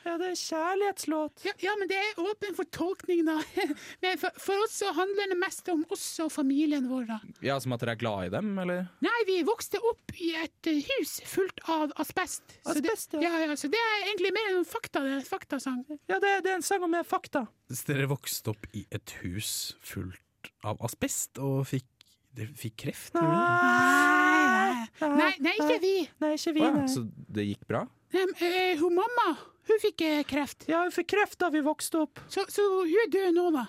Ja, 0.03 0.17
det 0.19 0.33
er 0.33 0.35
kjærlighetslåt. 0.35 1.43
Ja, 1.47 1.53
ja, 1.63 1.73
men 1.79 1.87
det 1.87 1.95
er 1.95 2.19
åpen 2.19 2.55
for 2.57 2.67
tolkning, 2.75 3.21
da. 3.27 3.37
Men 4.03 4.19
for, 4.19 4.35
for 4.41 4.63
oss 4.65 4.75
så 4.81 4.91
handler 4.95 5.31
det 5.31 5.37
mest 5.39 5.69
om 5.71 5.85
oss 5.93 6.03
og 6.23 6.31
familien 6.33 6.89
vår, 6.91 7.05
da. 7.07 7.19
Ja, 7.45 7.55
Som 7.63 7.75
at 7.75 7.83
dere 7.83 7.95
er 7.95 8.01
glad 8.01 8.27
i 8.27 8.33
dem, 8.33 8.51
eller? 8.59 8.89
Nei, 9.05 9.15
vi 9.29 9.37
vokste 9.47 9.79
opp 9.79 10.11
i 10.19 10.33
et 10.41 10.69
eh, 10.69 10.81
hus 10.91 11.15
fullt 11.29 11.63
av 11.71 11.93
asbest. 12.03 12.57
Asbest, 12.67 13.13
det, 13.15 13.23
ja. 13.23 13.31
ja. 13.31 13.47
ja. 13.47 13.57
Så 13.59 13.71
det 13.71 13.79
er 13.79 14.09
egentlig 14.09 14.33
mer 14.35 14.51
en 14.51 14.67
fakta, 14.67 15.05
det 15.05 15.13
er 15.13 15.21
en 15.21 15.29
faktasang. 15.29 15.79
Ja, 16.11 16.19
det, 16.19 16.35
det 16.43 16.51
er 16.51 16.59
en 16.59 16.67
sang 16.67 16.83
om 16.83 16.91
mer 16.91 17.07
fakta. 17.07 17.45
Så 17.71 17.87
dere 17.93 18.09
vokste 18.11 18.51
opp 18.51 18.67
i 18.75 18.83
et 18.91 19.15
hus 19.23 19.77
fullt 19.83 20.51
av 20.67 20.83
asbest 20.83 21.39
og 21.43 21.63
fikk, 21.69 21.87
dere 22.35 22.51
fikk 22.59 22.77
kreft? 22.85 23.15
Nei, 23.15 24.83
nei, 24.99 25.31
nei, 25.39 25.55
ikke 25.55 25.79
vi. 25.79 25.95
Nei, 26.19 26.35
ikke 26.35 26.55
vi, 26.59 26.67
nei. 26.75 26.85
så 26.91 27.07
det 27.07 27.47
gikk 27.53 27.67
bra? 27.71 27.85
Um, 28.13 28.35
eh, 28.45 28.75
hun 28.77 28.93
mamma, 28.99 29.31
hun 29.69 29.79
fikk 29.83 30.01
eh, 30.07 30.21
kreft. 30.27 30.65
Ja, 30.69 30.83
hun 30.83 30.93
fikk 30.95 31.11
kreft 31.13 31.39
da 31.41 31.49
vi 31.53 31.61
vokste 31.65 32.03
opp. 32.05 32.19
Så, 32.31 32.45
så 32.51 32.65
hun 32.81 32.93
er 33.05 33.11
død 33.13 33.37
nå, 33.37 33.49
da. 33.55 33.65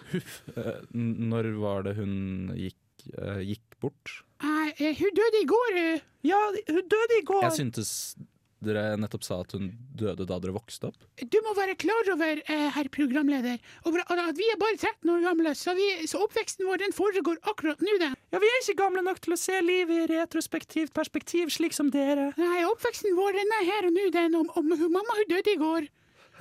Eh, 0.54 0.80
når 0.94 1.50
var 1.60 1.84
det 1.86 1.96
hun 1.98 2.14
gikk, 2.58 3.08
eh, 3.18 3.40
gikk 3.52 3.78
bort? 3.82 4.16
Nei, 4.44 4.70
eh, 4.78 4.94
hun 4.98 5.14
døde 5.16 5.40
i 5.42 5.48
går. 5.50 5.74
hun. 5.78 6.04
Ja, 6.24 6.40
hun 6.70 6.86
døde 6.88 7.18
i 7.20 7.24
går. 7.26 7.42
Jeg 7.48 7.58
syntes 7.60 7.90
dere 8.66 8.84
nettopp 9.00 9.24
sa 9.26 9.40
at 9.44 9.54
hun 9.56 9.70
døde 9.96 10.26
da 10.28 10.38
dere 10.42 10.54
vokste 10.56 10.88
opp. 10.90 11.06
Du 11.20 11.38
må 11.46 11.54
være 11.56 11.76
klar 11.80 12.10
over, 12.14 12.40
eh, 12.44 12.66
herr 12.76 12.90
programleder, 12.92 13.58
at 13.84 14.38
vi 14.38 14.48
er 14.52 14.60
bare 14.60 14.76
13 14.78 15.12
år 15.14 15.24
gamle, 15.28 15.54
så, 15.58 15.74
vi, 15.78 15.88
så 16.10 16.22
oppveksten 16.24 16.66
vår 16.68 16.82
den 16.84 16.96
foregår 16.96 17.38
akkurat 17.42 17.82
nå, 17.84 17.98
den. 18.02 18.16
Ja, 18.34 18.40
Vi 18.42 18.50
er 18.50 18.62
ikke 18.62 18.78
gamle 18.82 19.04
nok 19.06 19.20
til 19.24 19.36
å 19.36 19.40
se 19.40 19.60
livet 19.62 20.10
i 20.10 20.18
retrospektivt 20.18 20.94
perspektiv, 20.96 21.52
slik 21.54 21.76
som 21.76 21.92
dere. 21.94 22.32
Nei, 22.40 22.64
oppveksten 22.68 23.14
vår 23.18 23.38
den 23.38 23.54
er 23.60 23.68
her 23.70 23.90
og 23.90 23.94
nå, 23.96 24.08
den. 24.14 24.34
Om, 24.40 24.50
om 24.58 24.74
hun 24.74 24.90
mamma 24.92 25.20
hun 25.20 25.30
døde 25.30 25.54
i 25.54 25.60
går. 25.60 25.88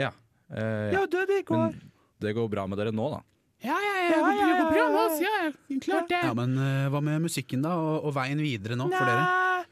Ja. 0.02 0.12
Eh, 0.54 0.90
Ja, 0.96 1.04
hun 1.06 1.14
døde 1.14 1.40
i 1.40 1.46
går. 1.48 1.78
Men 1.78 1.92
det 2.24 2.36
går 2.38 2.50
bra 2.50 2.66
med 2.72 2.80
dere 2.80 2.96
nå, 2.96 3.12
da? 3.12 3.22
Ja, 3.64 3.78
ja, 3.80 3.94
ja, 3.96 4.08
Ja, 4.12 4.24
det 4.28 4.40
ja, 4.40 4.56
går 4.60 4.72
bra 4.72 4.80
ja, 4.82 4.88
med 4.92 4.98
ja. 5.00 5.04
oss, 5.06 5.20
ja, 5.24 5.34
ja, 5.48 5.80
klart 5.86 6.10
det. 6.12 6.20
Ja, 6.26 6.34
men 6.36 6.58
uh, 6.60 6.90
hva 6.92 7.00
med 7.04 7.24
musikken 7.24 7.64
da, 7.64 7.78
og, 7.80 8.10
og 8.10 8.16
veien 8.18 8.42
videre 8.44 8.76
nå 8.76 8.90
for 8.92 9.08
dere? 9.08 9.70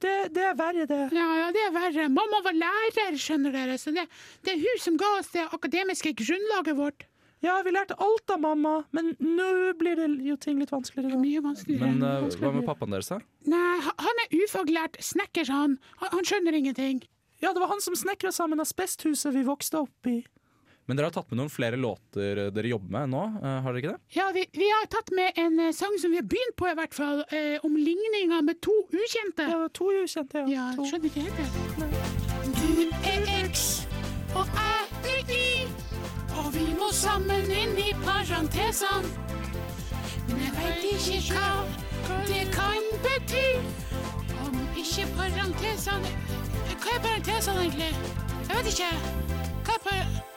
Det, 0.00 0.14
det 0.32 0.44
er 0.48 0.56
verre, 0.56 0.86
det. 0.88 1.00
Ja, 1.12 1.28
ja, 1.42 1.46
det 1.52 1.62
er 1.66 1.72
verre. 1.74 2.08
Mamma 2.12 2.40
var 2.46 2.56
lærer, 2.56 3.16
skjønner 3.20 3.52
dere, 3.52 3.76
så 3.80 3.92
det, 3.92 4.06
det 4.46 4.54
er 4.54 4.62
hun 4.62 4.80
som 4.80 4.96
ga 5.00 5.10
oss 5.18 5.28
det 5.34 5.44
akademiske 5.52 6.14
grunnlaget 6.16 6.78
vårt. 6.78 7.06
Ja, 7.44 7.54
vi 7.64 7.72
lærte 7.72 7.96
alt 8.04 8.32
av 8.32 8.40
mamma, 8.42 8.72
men 8.96 9.14
nå 9.20 9.46
blir 9.80 9.96
det 9.96 10.08
jo 10.26 10.36
ting 10.40 10.58
litt 10.60 10.72
vanskeligere. 10.72 11.14
da. 11.14 11.20
Mye 11.20 11.40
vanskeligere. 11.44 11.92
Men 11.94 12.04
eh, 12.04 12.40
hva 12.40 12.52
med 12.52 12.66
pappaen 12.68 12.92
deres, 12.92 13.08
da? 13.12 13.20
Nei, 13.48 13.78
han 13.80 14.20
er 14.26 14.34
ufaglært 14.42 14.98
snekker, 15.04 15.48
sa 15.48 15.62
han. 15.62 15.78
han. 16.02 16.12
Han 16.18 16.28
skjønner 16.28 16.58
ingenting. 16.58 17.00
Ja, 17.40 17.54
det 17.56 17.62
var 17.62 17.72
han 17.72 17.80
som 17.80 17.96
snekra 17.96 18.32
sammen 18.36 18.60
asbesthuset 18.60 19.32
vi 19.32 19.46
vokste 19.48 19.80
opp 19.86 20.08
i. 20.10 20.18
Men 20.88 20.96
dere 20.98 21.06
har 21.06 21.14
tatt 21.14 21.28
med 21.30 21.38
noen 21.38 21.50
flere 21.52 21.76
låter 21.78 22.38
dere 22.50 22.70
jobber 22.72 22.90
med 22.96 23.10
nå, 23.12 23.20
eh, 23.44 23.58
har 23.62 23.72
dere 23.76 23.82
ikke 23.82 23.92
det? 23.92 24.14
Ja, 24.16 24.24
vi, 24.34 24.42
vi 24.58 24.68
har 24.72 24.88
tatt 24.90 25.12
med 25.14 25.38
en 25.38 25.58
eh, 25.66 25.72
sang 25.76 25.94
som 26.02 26.10
vi 26.10 26.18
har 26.18 26.26
begynt 26.26 26.56
på, 26.58 26.66
i 26.66 26.74
hvert 26.78 26.94
fall, 26.96 27.20
eh, 27.30 27.62
om 27.66 27.76
ligninga 27.76 28.40
med 28.42 28.58
to 28.64 28.74
ukjente. 28.90 29.46
Ja, 29.52 29.68
to 29.76 29.90
ukjente, 30.00 30.42
ja. 30.42 30.46
Ja, 30.50 30.64
To. 30.74 30.86
skjønner 30.88 31.12
ikke 31.12 31.26
helt 31.28 31.36
det. 31.38 31.48
Du 32.58 32.72
er 33.12 33.28
X, 33.50 33.66
og 34.34 34.50
jeg 34.56 35.14
er 35.14 35.30
Y, 35.30 35.68
og 36.40 36.48
vi 36.56 36.66
må 36.80 36.88
sammen 36.96 37.50
inn 37.54 37.76
i 37.78 37.92
parentesene. 38.02 39.12
Men 40.30 40.42
jeg 40.46 40.56
veit 40.56 40.82
ikke 40.88 41.36
hva 41.36 42.18
det 42.26 42.42
kan 42.54 42.90
bety. 43.04 43.46
Om 44.46 44.58
ikke 44.78 45.06
parentesene 45.18 46.12
Hva 46.80 46.96
er 46.96 47.02
parentesene, 47.04 47.66
egentlig? 47.66 47.92
Jeg 48.48 48.56
vet 48.56 48.72
ikke. 48.74 48.90
Hva 49.66 49.78
er 49.78 49.86
par... 49.86 50.29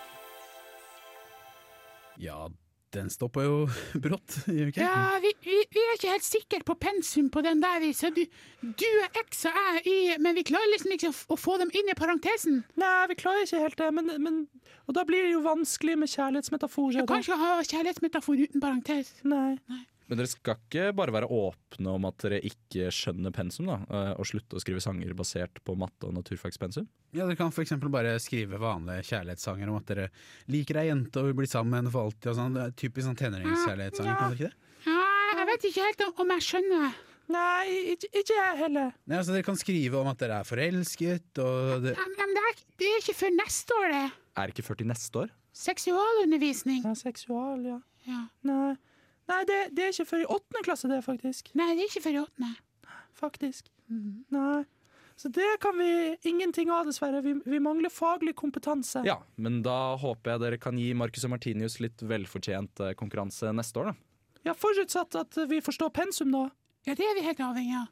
Den 2.93 3.09
stopper 3.09 3.45
jo 3.45 3.55
brått? 4.05 4.35
Ja, 4.77 5.17
vi, 5.23 5.31
vi, 5.41 5.55
vi 5.73 5.81
er 5.81 5.95
ikke 5.97 6.11
helt 6.11 6.25
sikre 6.27 6.59
på 6.65 6.75
pensum 6.77 7.29
på 7.33 7.41
den 7.41 7.61
der, 7.63 7.85
så 7.97 8.11
du, 8.13 8.21
du 8.61 8.85
er 9.01 9.21
X 9.23 9.47
og 9.49 9.57
jeg 9.57 9.79
er 9.79 9.87
Y, 9.89 9.95
men 10.21 10.37
vi 10.37 10.43
klarer 10.45 10.69
liksom 10.75 10.93
ikke 10.93 11.09
å 11.33 11.37
få 11.39 11.57
dem 11.61 11.73
inn 11.73 11.89
i 11.89 11.97
parentesen. 11.97 12.61
Nei, 12.77 12.91
vi 13.09 13.17
klarer 13.17 13.47
ikke 13.47 13.63
helt 13.63 13.79
det, 13.81 13.89
men, 13.97 14.13
men 14.21 14.43
Og 14.85 14.93
da 14.97 15.05
blir 15.09 15.25
det 15.25 15.33
jo 15.33 15.41
vanskelig 15.45 15.97
med 16.03 16.11
kjærlighetsmetaforer. 16.13 17.01
Du 17.01 17.09
kan 17.09 17.25
ikke 17.25 17.39
ha 17.41 17.55
kjærlighetsmetafor 17.63 18.45
uten 18.45 18.61
parentes. 18.61 19.15
Nei. 19.25 19.55
Men 20.09 20.19
dere 20.19 20.27
skal 20.27 20.57
ikke 20.59 20.89
bare 20.95 21.13
være 21.15 21.29
åpne 21.31 21.93
om 21.95 22.05
at 22.09 22.17
dere 22.25 22.41
ikke 22.43 22.89
skjønner 22.91 23.31
pensum, 23.33 23.65
da, 23.71 23.77
eh, 23.87 24.11
og 24.19 24.25
slutte 24.27 24.57
å 24.57 24.61
skrive 24.63 24.81
sanger 24.83 25.13
basert 25.15 25.61
på 25.63 25.75
matte- 25.79 26.09
og 26.09 26.13
naturfagspensum? 26.17 26.87
Ja, 27.13 27.25
Dere 27.25 27.37
kan 27.39 27.51
for 27.51 27.63
eksempel 27.63 27.89
bare 27.93 28.17
skrive 28.19 28.59
vanlige 28.59 29.05
kjærlighetssanger 29.11 29.69
om 29.69 29.77
at 29.77 29.85
dere 29.85 30.09
liker 30.49 30.77
ei 30.81 30.87
jente 30.89 31.17
og 31.21 31.29
vil 31.29 31.33
bli 31.43 31.47
sammen 31.47 31.71
med 31.71 31.83
henne 31.83 31.91
for 31.93 32.03
alltid. 32.09 32.29
og 32.31 32.35
sånn. 32.35 32.59
Typisk 32.75 33.07
sånn 33.07 33.17
tenåringskjærlighetssanger, 33.21 34.17
kan 34.19 34.31
dere 34.31 34.37
ikke 34.37 34.49
det? 34.49 34.55
Ja, 34.85 35.37
jeg 35.37 35.47
vet 35.47 35.67
ikke 35.71 35.87
helt 35.87 36.19
om- 36.19 36.29
jeg 36.35 36.41
skjønner. 36.41 36.93
Nei, 37.29 37.95
ikke, 37.95 38.07
ikke 38.19 38.35
jeg 38.35 38.57
heller. 38.57 38.93
Nei, 39.07 39.15
altså 39.17 39.31
Dere 39.31 39.43
kan 39.43 39.55
skrive 39.55 39.95
om 39.95 40.07
at 40.07 40.17
dere 40.17 40.41
er 40.41 40.43
forelsket, 40.43 41.39
og 41.39 41.81
det, 41.81 41.95
Ja, 41.95 42.03
Men 42.17 42.33
det 42.35 42.43
er, 42.43 42.55
det 42.77 42.85
er 42.85 42.99
ikke 42.99 43.15
før 43.15 43.31
neste 43.37 43.71
år, 43.79 43.87
det. 43.91 44.11
Er 44.35 44.47
det 44.47 44.55
ikke 44.57 44.67
40 44.75 44.85
neste 44.85 45.15
år? 45.23 45.29
Seksualundervisning. 45.53 46.83
Ja, 46.83 46.93
seksual, 46.95 47.63
ja. 47.65 47.79
Ja. 48.07 48.27
Nei, 48.43 48.75
Nei 49.31 49.41
det, 49.47 49.59
det 49.75 49.85
er 49.85 49.93
ikke 49.93 50.09
før 50.09 50.23
i 50.23 50.29
åttende 50.35 50.63
klasse, 50.65 50.89
det, 50.91 51.01
faktisk. 51.05 51.51
Nei, 51.57 51.73
det 51.77 51.85
er 51.85 51.91
ikke 51.91 52.03
før 52.03 52.15
i 52.17 52.23
åttende. 52.23 52.53
Faktisk. 53.19 53.69
Nei. 54.33 54.63
Så 55.15 55.29
det 55.29 55.45
kan 55.61 55.77
vi 55.77 56.17
ingenting 56.27 56.71
av, 56.73 56.87
dessverre. 56.89 57.21
Vi, 57.21 57.35
vi 57.45 57.59
mangler 57.61 57.93
faglig 57.93 58.33
kompetanse. 58.35 59.03
Ja, 59.07 59.19
men 59.35 59.61
da 59.65 59.95
håper 60.01 60.33
jeg 60.33 60.41
dere 60.41 60.59
kan 60.61 60.79
gi 60.81 60.89
Marcus 60.97 61.27
og 61.27 61.35
Martinius 61.35 61.77
litt 61.83 62.01
velfortjent 62.01 62.81
eh, 62.81 62.95
konkurranse 62.99 63.53
neste 63.55 63.79
år, 63.79 63.91
da. 63.93 63.95
Ja, 64.49 64.55
Forutsatt 64.57 65.15
at 65.15 65.37
vi 65.47 65.61
forstår 65.63 65.93
pensum, 65.95 66.33
da. 66.33 66.47
Ja, 66.89 66.97
det 66.99 67.05
er 67.07 67.15
vi 67.15 67.27
helt 67.27 67.43
avhengig 67.45 67.77
av. 67.79 67.91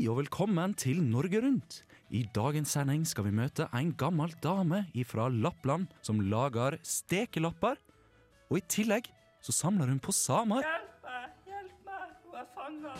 Hei 0.00 0.06
og 0.08 0.16
velkommen 0.16 0.72
til 0.80 1.02
Norge 1.04 1.42
Rundt. 1.44 1.74
I 2.08 2.22
dagens 2.32 2.70
sending 2.72 3.02
skal 3.04 3.26
vi 3.26 3.34
møte 3.36 3.66
en 3.76 3.90
gammel 4.00 4.30
dame 4.40 4.78
fra 5.04 5.26
Lappland 5.28 5.90
som 6.00 6.22
lager 6.24 6.78
stekelapper. 6.80 7.76
Og 8.48 8.56
i 8.56 8.62
tillegg 8.64 9.10
så 9.44 9.52
samler 9.52 9.92
hun 9.92 10.00
på 10.00 10.14
samer. 10.16 10.64
Hjelp 10.64 11.04
meg! 11.04 11.36
Hjelp 11.52 11.84
meg! 11.90 12.16
Hun 12.24 12.40
er 12.40 12.48
fanga! 12.56 12.94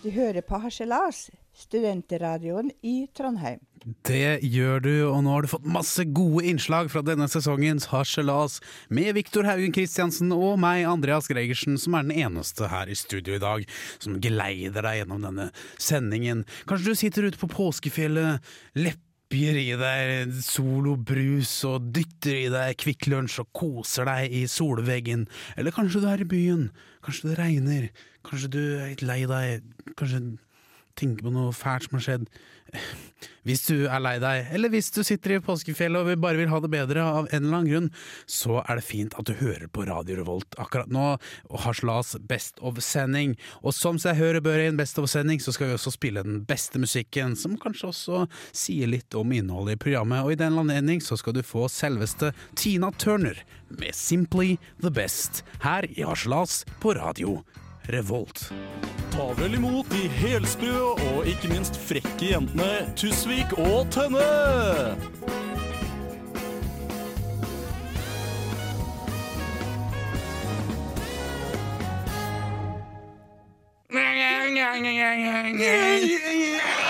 Du 0.00 0.08
hører 0.16 0.48
på 0.48 0.62
Harselas, 0.64 1.20
studentradioen 1.52 2.72
i 2.80 2.96
Trondheim. 3.12 3.60
Det 4.08 4.40
gjør 4.44 4.82
du, 4.84 4.92
og 5.08 5.22
nå 5.24 5.32
har 5.32 5.44
du 5.44 5.50
fått 5.50 5.66
masse 5.68 6.04
gode 6.16 6.44
innslag 6.48 6.90
fra 6.92 7.02
denne 7.06 7.28
sesongens 7.30 7.88
Harselas 7.92 8.58
med 8.92 9.14
Viktor 9.16 9.46
Haugen 9.48 9.72
Kristiansen 9.74 10.32
og 10.34 10.58
meg, 10.60 10.84
Andreas 10.88 11.30
Gregersen, 11.30 11.78
som 11.80 11.96
er 11.96 12.08
den 12.08 12.16
eneste 12.26 12.68
her 12.72 12.90
i 12.90 12.96
studio 12.98 13.38
i 13.38 13.42
dag 13.42 13.66
som 13.96 14.18
geleider 14.22 14.84
deg 14.84 15.02
gjennom 15.02 15.24
denne 15.24 15.50
sendingen. 15.80 16.44
Kanskje 16.68 16.92
du 16.92 17.00
sitter 17.00 17.28
ute 17.28 17.40
på 17.40 17.50
påskefjellet, 17.52 18.44
lepper 18.78 19.60
i 19.60 19.70
deg 19.76 20.34
solobrus 20.44 21.52
og 21.68 21.88
dytter 21.96 22.36
i 22.36 22.50
deg 22.52 22.76
Kvikk 22.80 23.08
Lunsj 23.12 23.42
og 23.44 23.52
koser 23.56 24.08
deg 24.08 24.34
i 24.34 24.44
solveggen. 24.50 25.26
Eller 25.56 25.76
kanskje 25.76 26.02
du 26.04 26.10
er 26.12 26.24
i 26.24 26.28
byen, 26.28 26.68
kanskje 27.04 27.32
det 27.32 27.40
regner, 27.40 27.88
kanskje 28.26 28.52
du 28.52 28.62
er 28.66 28.92
litt 28.92 29.06
lei 29.06 29.22
deg, 29.28 29.64
kanskje 29.96 30.22
tenker 30.98 31.26
på 31.26 31.34
noe 31.34 31.54
fælt 31.56 31.88
som 31.88 31.98
har 31.98 32.06
skjedd. 32.06 32.30
Hvis 33.48 33.62
du 33.64 33.86
er 33.88 34.00
lei 34.02 34.18
deg, 34.20 34.50
eller 34.52 34.68
hvis 34.68 34.90
du 34.92 35.00
sitter 35.06 35.38
i 35.38 35.40
påskefjellet 35.42 36.04
og 36.04 36.20
bare 36.20 36.36
vil 36.36 36.50
ha 36.52 36.58
det 36.60 36.70
bedre 36.70 37.00
av 37.00 37.28
en 37.30 37.38
eller 37.38 37.56
annen 37.56 37.70
grunn, 37.70 37.86
så 38.28 38.58
er 38.60 38.78
det 38.78 38.84
fint 38.84 39.14
at 39.16 39.28
du 39.28 39.32
hører 39.38 39.70
på 39.72 39.86
Radio 39.88 40.18
Revolt 40.18 40.58
akkurat 40.60 40.90
nå, 40.92 41.06
og 41.48 41.62
har 41.64 41.78
Slas 41.78 42.12
Best 42.28 42.60
of-sending. 42.60 43.38
Og 43.62 43.72
som 43.76 44.00
seg 44.00 44.18
hører 44.20 44.44
bør 44.44 44.60
i 44.60 44.68
en 44.68 44.80
Best 44.80 45.00
of-sending, 45.00 45.40
så 45.40 45.54
skal 45.56 45.70
vi 45.70 45.78
også 45.78 45.94
spille 45.96 46.24
den 46.26 46.42
beste 46.48 46.82
musikken, 46.82 47.38
som 47.40 47.56
kanskje 47.60 47.88
også 47.88 48.24
sier 48.52 48.90
litt 48.92 49.16
om 49.16 49.32
innholdet 49.32 49.78
i 49.78 49.82
programmet, 49.88 50.26
og 50.26 50.34
i 50.34 50.40
den 50.40 50.58
anledning 50.60 51.00
så 51.04 51.16
skal 51.18 51.38
du 51.38 51.44
få 51.46 51.70
selveste 51.72 52.34
Tina 52.58 52.92
Turner 53.00 53.40
med 53.72 53.96
Simply 53.96 54.58
The 54.82 54.92
Best, 54.92 55.42
her 55.64 55.88
i 55.88 56.04
Harselas 56.04 56.66
på 56.82 56.92
Radio 57.00 57.38
Revolt. 57.88 58.52
Ta 59.10 59.30
vel 59.38 59.54
imot 59.56 59.88
de 59.90 60.08
helsprø 60.20 60.74
og 60.92 61.26
ikke 61.26 61.48
minst 61.48 61.78
frekke 61.88 62.32
jentene 62.34 62.92
Tusvik 62.96 63.56
og 63.58 63.86
Tønne! 63.90 64.28
Fitte! 75.98 76.84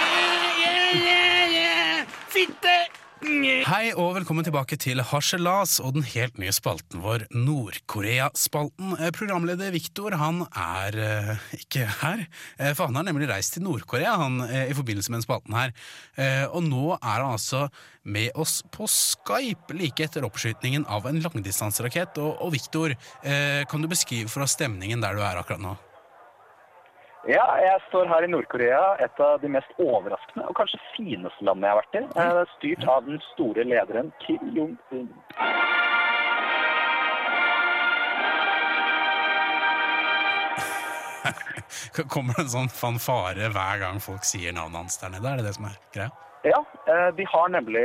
Hei 3.48 3.94
og 3.96 4.11
velkommen 4.12 4.44
tilbake 4.44 4.76
til 4.76 5.00
Harselas 5.00 5.78
og 5.80 5.94
den 5.96 6.04
helt 6.04 6.37
nye 6.40 6.52
spalten 6.52 7.00
vår, 7.00 7.22
Nord-Korea-spalten. 7.32 8.90
Eh, 8.98 9.08
Programleder 9.16 9.72
Viktor 9.72 10.12
han 10.20 10.42
er 10.50 10.98
eh, 11.00 11.46
ikke 11.56 11.87
her, 12.02 12.26
eh, 12.58 12.74
for 12.76 12.90
han 12.90 13.00
har 13.00 13.06
nemlig 13.08 13.30
reist 13.30 13.56
til 13.56 13.64
Nord-Korea 13.64 14.18
han, 14.20 14.42
eh, 14.50 14.68
i 14.68 14.76
forbindelse 14.76 15.14
med 15.14 15.22
den 15.22 15.24
spalten 15.24 15.56
her. 15.56 15.72
Og 16.52 16.61
nå 16.66 16.98
er 16.98 17.22
han 17.22 17.32
altså 17.38 17.64
med 18.04 18.37
oss 18.37 18.61
på 18.74 18.84
Skype 18.90 19.80
like 19.80 20.04
etter 20.04 20.28
oppskytingen 20.28 20.84
av 20.84 21.08
en 21.08 21.22
langdistanserakett. 21.24 22.20
Og, 22.20 22.37
og 22.44 22.52
Viktor, 22.52 22.98
kan 23.22 23.84
du 23.84 23.88
beskrive 23.88 24.28
for 24.28 24.44
oss 24.44 24.58
stemningen 24.58 25.00
der 25.04 25.16
du 25.16 25.24
er 25.24 25.40
akkurat 25.40 25.62
nå? 25.62 25.78
Ja, 27.26 27.42
jeg 27.59 27.81
står 27.88 28.07
her 28.07 28.22
i 28.22 28.31
Nord-Korea, 28.31 28.94
et 29.02 29.18
av 29.20 29.40
de 29.42 29.48
mest 29.50 29.72
overraskende 29.83 30.44
og 30.46 30.54
kanskje 30.54 30.78
fineste 30.94 31.42
landene 31.42 31.66
jeg 31.66 31.74
har 31.74 31.81
vært 31.83 31.96
i. 31.98 32.02
Er 32.22 32.52
styrt 32.52 32.85
av 32.87 33.09
den 33.09 33.18
store 33.33 33.64
lederen 33.66 34.12
Kim 34.22 34.52
Jong-un. 34.54 35.09
Kommer 42.14 42.38
det 42.38 42.46
en 42.46 42.54
sånn 42.54 42.70
fanfare 42.70 43.50
hver 43.50 43.83
gang 43.83 43.98
folk 44.02 44.22
sier 44.22 44.54
navnet 44.54 44.85
hans 44.85 45.02
der 45.02 45.11
nede? 45.16 45.26
Er 45.26 45.42
det 45.42 45.48
det 45.50 45.57
som 45.59 45.66
er 45.66 45.74
greia? 45.96 46.11
Ja, 46.46 46.62
eh, 46.87 47.09
de 47.18 47.26
har 47.26 47.50
nemlig 47.50 47.83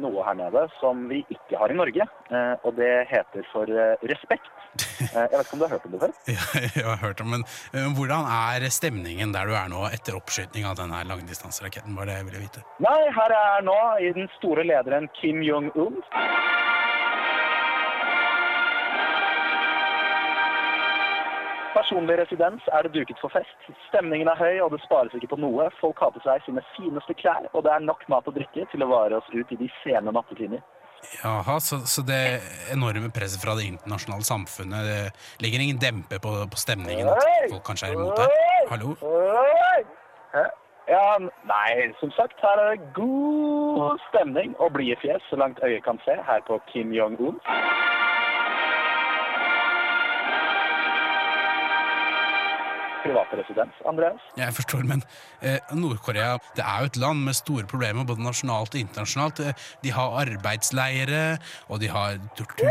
noe 0.00 0.24
her 0.24 0.36
nede 0.38 0.64
som 0.78 1.04
vi 1.12 1.20
ikke 1.28 1.60
har 1.60 1.68
i 1.68 1.76
Norge, 1.76 2.08
eh, 2.32 2.54
og 2.64 2.80
det 2.80 2.94
heter 3.12 3.44
for 3.52 3.68
eh, 3.68 4.00
respekt. 4.08 4.48
Eh, 4.78 5.16
Jeg 5.16 5.32
vet 5.32 5.46
ikke 5.46 5.56
om 5.56 5.58
du 5.62 5.64
har 5.66 5.72
hørt 5.74 5.86
om 5.88 5.92
det 5.96 6.00
før? 6.04 6.12
Ja, 6.36 6.44
jeg 6.76 6.84
har 6.86 7.00
hørt 7.02 7.20
om, 7.24 7.30
men 7.34 7.44
eh, 7.74 7.88
Hvordan 7.96 8.28
er 8.30 8.68
stemningen 8.70 9.34
der 9.34 9.50
du 9.50 9.56
er 9.58 9.68
nå 9.72 9.86
etter 9.90 10.18
oppskyting 10.18 10.68
av 10.68 10.78
denne 10.78 11.02
langdistanseraketten? 11.10 11.96
Var 11.98 12.10
det 12.10 12.18
jeg 12.20 12.28
ville 12.30 12.44
vite. 12.46 12.64
Nei, 12.86 12.98
her 13.18 13.34
er 13.40 13.48
jeg 13.56 13.66
nå 13.70 13.78
i 14.06 14.12
den 14.20 14.30
store 14.38 14.66
lederen 14.68 15.10
Kim 15.20 15.42
Jong-un. 15.42 15.98
Personlig 21.74 22.16
residens 22.18 22.64
er 22.74 22.82
det 22.82 22.92
duket 22.96 23.18
for 23.22 23.30
fest. 23.30 23.68
Stemningen 23.88 24.28
er 24.28 24.38
høy, 24.40 24.56
og 24.64 24.72
det 24.74 24.80
spares 24.82 25.14
ikke 25.14 25.30
på 25.30 25.38
noe. 25.38 25.68
Folk 25.78 26.00
har 26.02 26.10
på 26.14 26.22
seg 26.24 26.42
sine 26.44 26.64
fineste 26.74 27.14
klær, 27.20 27.46
og 27.54 27.62
det 27.64 27.70
er 27.76 27.84
nok 27.86 28.02
mat 28.10 28.26
og 28.26 28.34
drikke 28.36 28.66
til 28.72 28.82
å 28.82 28.88
vare 28.90 29.20
oss 29.20 29.30
ut 29.30 29.54
i 29.54 29.58
de 29.60 29.68
sene 29.84 30.10
nattetimer. 30.16 30.64
Jaha, 31.24 31.58
så, 31.60 31.80
så 31.86 32.02
det 32.06 32.20
enorme 32.72 33.10
presset 33.12 33.42
fra 33.42 33.56
det 33.58 33.66
internasjonale 33.68 34.24
samfunnet 34.24 34.86
det 34.86 35.00
ligger 35.44 35.64
ingen 35.64 35.80
demper 35.80 36.22
på, 36.22 36.32
på 36.52 36.60
stemningen? 36.60 37.08
At 37.08 37.50
folk 37.50 37.64
kanskje 37.66 37.90
er 37.90 37.98
imot 37.98 38.20
deg? 38.20 38.34
Hallo? 38.70 38.94
Hæ? 40.34 40.44
Ja, 40.90 41.18
nei, 41.46 41.72
som 42.00 42.10
sagt, 42.16 42.34
her 42.42 42.62
er 42.62 42.72
det 42.74 42.88
god 42.96 44.00
stemning 44.08 44.56
og 44.58 44.72
blide 44.74 44.96
fjes 45.02 45.22
så 45.30 45.38
langt 45.38 45.60
øyet 45.62 45.84
kan 45.84 46.00
se 46.06 46.16
her 46.26 46.40
på 46.48 46.58
Kim 46.72 46.90
Jong-un. 46.96 47.38
Private 53.04 53.38
residens, 53.40 53.76
Andreas. 53.88 54.22
Jeg 54.36 54.52
forstår, 54.56 54.82
men 54.88 55.02
eh, 55.42 55.58
Nord-Korea 55.76 56.36
det 56.56 56.64
er 56.64 56.84
jo 56.84 56.90
et 56.90 56.98
land 57.00 57.24
med 57.28 57.38
store 57.38 57.66
problemer 57.70 58.04
både 58.08 58.22
nasjonalt 58.24 58.74
og 58.74 58.80
internasjonalt. 58.80 59.40
Eh, 59.40 59.68
De 59.84 59.92
har 59.96 60.18
arbeidsleire, 60.24 61.38
og 61.68 61.80
de 61.80 61.88
har 61.88 62.20
tortur 62.36 62.68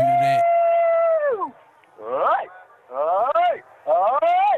Oi! 2.10 2.44
Oi! 2.90 3.56
Oi! 3.86 4.56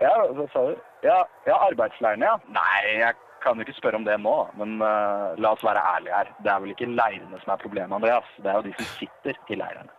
Ja, 0.00 0.14
hva 0.36 0.46
sa 0.52 0.64
du? 0.70 0.74
Ja, 1.06 1.20
ja 1.48 1.58
arbeidsleirene, 1.68 2.26
ja. 2.26 2.34
Nei, 2.52 2.80
jeg 3.00 3.14
kan 3.42 3.58
jo 3.58 3.66
ikke 3.66 3.78
spørre 3.78 3.98
om 3.98 4.06
det 4.06 4.18
nå, 4.22 4.34
men 4.60 4.76
uh, 4.82 5.32
la 5.40 5.54
oss 5.54 5.64
være 5.66 5.82
ærlige 5.96 6.14
her. 6.18 6.30
Det 6.44 6.52
er 6.52 6.62
vel 6.62 6.74
ikke 6.74 6.90
leirene 6.90 7.40
som 7.42 7.54
er 7.54 7.62
problemet, 7.62 7.96
Andreas. 7.96 8.28
Det 8.38 8.50
er 8.50 8.60
jo 8.60 8.66
de 8.68 8.74
som 8.78 8.90
sitter 9.00 9.40
i 9.50 9.58
leirene. 9.58 9.90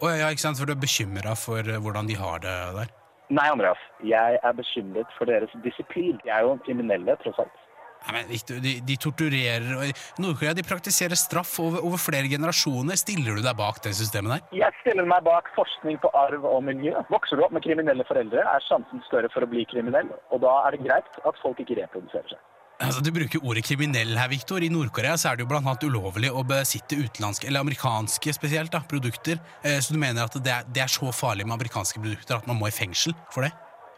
Å, 0.00 0.14
ja, 0.16 0.30
ikke 0.32 0.46
sant, 0.46 0.56
For 0.56 0.68
du 0.68 0.72
er 0.72 0.80
bekymra 0.80 1.34
for 1.36 1.60
eh, 1.60 1.80
hvordan 1.82 2.08
de 2.08 2.16
har 2.16 2.40
det 2.44 2.56
der? 2.78 2.94
Nei, 3.30 3.46
Andreas. 3.46 3.80
Jeg 4.02 4.38
er 4.42 4.54
bekymret 4.58 5.10
for 5.16 5.30
deres 5.30 5.52
disiplin. 5.64 6.18
De 6.24 6.32
er 6.34 6.46
jo 6.46 6.56
kriminelle, 6.66 7.14
tross 7.22 7.38
alt. 7.42 7.58
Nei, 8.00 8.14
men 8.16 8.30
de, 8.64 8.72
de 8.88 8.94
torturerer 8.96 9.90
Nord-Korea 10.22 10.54
de 10.56 10.64
praktiserer 10.64 11.18
straff 11.20 11.52
over, 11.60 11.82
over, 11.84 12.00
flere 12.00 12.30
generasjoner. 12.32 12.96
Stiller 12.96 13.36
du 13.36 13.44
deg 13.44 13.58
bak 13.58 13.82
det 13.84 13.92
systemet 13.98 14.38
der? 14.38 14.46
Jeg 14.62 14.78
stiller 14.80 15.08
meg 15.08 15.26
bak 15.26 15.50
forskning 15.56 16.00
på 16.00 16.12
arv 16.16 16.46
og 16.48 16.62
miljø. 16.64 16.94
Vokser 17.12 17.36
du 17.36 17.44
opp 17.44 17.52
med 17.54 17.64
kriminelle 17.66 18.06
foreldre, 18.08 18.40
er 18.40 18.64
sjansen 18.66 19.04
større 19.08 19.28
for 19.34 19.44
å 19.44 19.50
bli 19.50 19.66
kriminell. 19.68 20.08
Og 20.32 20.40
da 20.46 20.54
er 20.64 20.76
det 20.76 20.86
greit 20.88 21.20
at 21.28 21.44
folk 21.44 21.60
ikke 21.60 21.76
reproduserer 21.82 22.32
seg. 22.32 22.40
Altså, 22.80 23.02
Du 23.04 23.10
bruker 23.12 23.42
ordet 23.44 23.64
kriminell 23.68 24.16
her, 24.16 24.28
Victor. 24.32 24.62
I 24.64 24.68
Nord-Korea 24.72 25.12
er 25.12 25.36
det 25.36 25.44
jo 25.44 25.48
blant 25.50 25.66
annet 25.68 25.84
ulovlig 25.84 26.30
å 26.32 26.42
besitte 26.48 26.96
utenlandske, 26.96 27.46
eller 27.50 27.60
amerikanske 27.60 28.32
spesielt, 28.32 28.72
da, 28.72 28.80
produkter. 28.88 29.36
Eh, 29.64 29.80
Så 29.84 29.92
du 29.92 29.98
mener 30.00 30.24
at 30.24 30.32
det 30.32 30.52
er, 30.52 30.64
det 30.64 30.82
er 30.82 30.88
så 30.88 31.12
farlig 31.12 31.44
med 31.46 31.58
amerikanske 31.58 32.00
produkter 32.00 32.36
at 32.40 32.46
man 32.48 32.56
må 32.56 32.68
i 32.68 32.74
fengsel 32.74 33.12
for 33.30 33.42
det? 33.44 33.52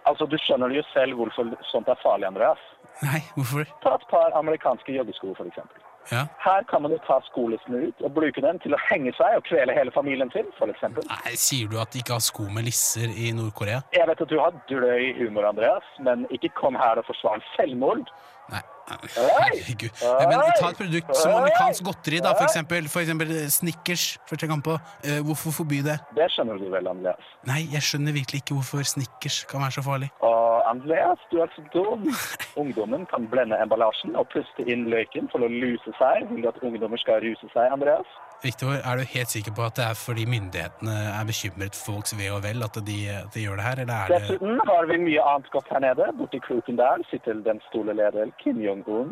Altså, 0.07 0.27
Du 0.27 0.37
skjønner 0.37 0.75
jo 0.75 0.83
selv 0.93 1.15
hvorfor 1.15 1.55
sånt 1.71 1.89
er 1.89 1.99
farlig, 2.03 2.27
Andreas. 2.27 2.59
Nei, 3.03 3.23
hvorfor? 3.37 3.65
Ta 3.83 3.95
et 3.95 4.07
par 4.11 4.35
amerikanske 4.39 4.93
joggesko, 4.99 5.33
f.eks. 5.39 5.63
Ja. 6.11 6.25
Her 6.43 6.65
kan 6.67 6.83
man 6.83 6.91
jo 6.91 6.99
ta 7.07 7.21
skolissene 7.31 7.87
ut 7.87 8.01
og 8.03 8.11
bruke 8.17 8.43
dem 8.43 8.59
til 8.59 8.75
å 8.75 8.79
henge 8.91 9.13
seg 9.15 9.37
og 9.39 9.45
kvele 9.47 9.71
hele 9.77 9.95
familien 9.95 10.31
til, 10.35 10.49
f.eks. 10.59 10.83
Nei, 11.07 11.35
Sier 11.39 11.71
du 11.71 11.79
at 11.79 11.95
de 11.95 12.03
ikke 12.03 12.17
har 12.19 12.25
sko 12.27 12.49
med 12.51 12.67
lisser 12.67 13.07
i 13.15 13.31
Nord-Korea? 13.31 13.85
Jeg 13.95 14.09
vet 14.11 14.25
at 14.27 14.29
du 14.35 14.39
har 14.43 14.59
drøy 14.67 15.13
humor, 15.23 15.47
Andreas, 15.53 15.87
men 16.03 16.27
ikke 16.35 16.51
kom 16.59 16.75
her 16.75 16.99
og 16.99 17.07
forsvar 17.07 17.39
selvmord. 17.55 18.11
Nei. 18.49 18.63
Herregud. 18.89 20.03
Men 20.03 20.43
ta 20.59 20.71
et 20.73 20.81
produkt 20.81 21.13
som 21.17 21.37
amerikansk 21.37 21.85
godteri, 21.87 22.21
da, 22.25 22.35
for 22.37 22.49
eksempel, 22.49 22.89
for 22.93 23.05
eksempel 23.05 23.33
Snickers. 23.51 24.07
For 24.29 24.39
eksempel. 24.39 24.79
Eh, 25.05 25.21
hvorfor 25.27 25.55
forby 25.63 25.83
det? 25.87 25.99
Det 26.17 26.29
skjønner 26.35 26.59
du 26.59 26.69
vel, 26.73 26.89
Andreas. 26.91 27.31
Nei, 27.49 27.63
jeg 27.73 27.83
skjønner 27.87 28.17
virkelig 28.17 28.43
ikke 28.43 28.59
hvorfor 28.59 28.83
Snickers 28.87 29.43
kan 29.51 29.65
være 29.65 29.79
så 29.79 29.87
farlig. 29.87 30.11
Og 30.27 30.63
Andreas, 30.71 31.23
du 31.31 31.39
er 31.45 31.53
så 31.55 31.65
dum. 31.75 32.09
Ungdommen 32.63 33.07
kan 33.13 33.29
blende 33.33 33.59
emballasjen 33.63 34.17
og 34.19 34.29
puste 34.35 34.67
inn 34.67 34.89
løken 34.93 35.31
for 35.33 35.47
å 35.47 35.51
luse 35.53 35.97
seg. 36.01 36.29
Vil 36.33 36.45
du 36.45 36.51
at 36.53 36.61
ungdommer 36.63 37.01
skal 37.01 37.23
ruse 37.25 37.49
seg, 37.55 37.71
Andreas? 37.73 38.19
Victor, 38.43 38.73
er 38.75 38.99
du 38.99 39.05
helt 39.07 39.31
sikker 39.31 39.53
på 39.55 39.63
at 39.69 39.77
det 39.79 39.85
er 39.87 39.99
fordi 40.07 40.25
myndighetene 40.27 40.95
er 41.19 41.27
bekymret 41.29 41.77
for 41.79 41.93
folks 41.93 42.15
ve 42.19 42.27
og 42.35 42.41
vel 42.43 42.65
at 42.67 42.75
de, 42.89 42.97
at 43.15 43.31
de 43.35 43.45
gjør 43.45 43.61
det 43.61 43.67
her, 43.69 43.83
eller 43.85 43.95
er 43.95 44.11
det 44.11 44.19
Dessuten 44.25 44.63
har 44.71 44.89
vi 44.91 44.97
mye 45.05 45.27
annet 45.31 45.51
godt 45.55 45.71
her 45.71 45.83
nede. 45.87 46.09
Borti 46.19 46.41
kroken 46.47 46.81
der 46.81 47.05
sitter 47.11 47.39
den 47.47 47.63
store 47.69 47.95
leder 48.01 48.33
Kim 48.43 48.59
Jong-un. 48.73 49.09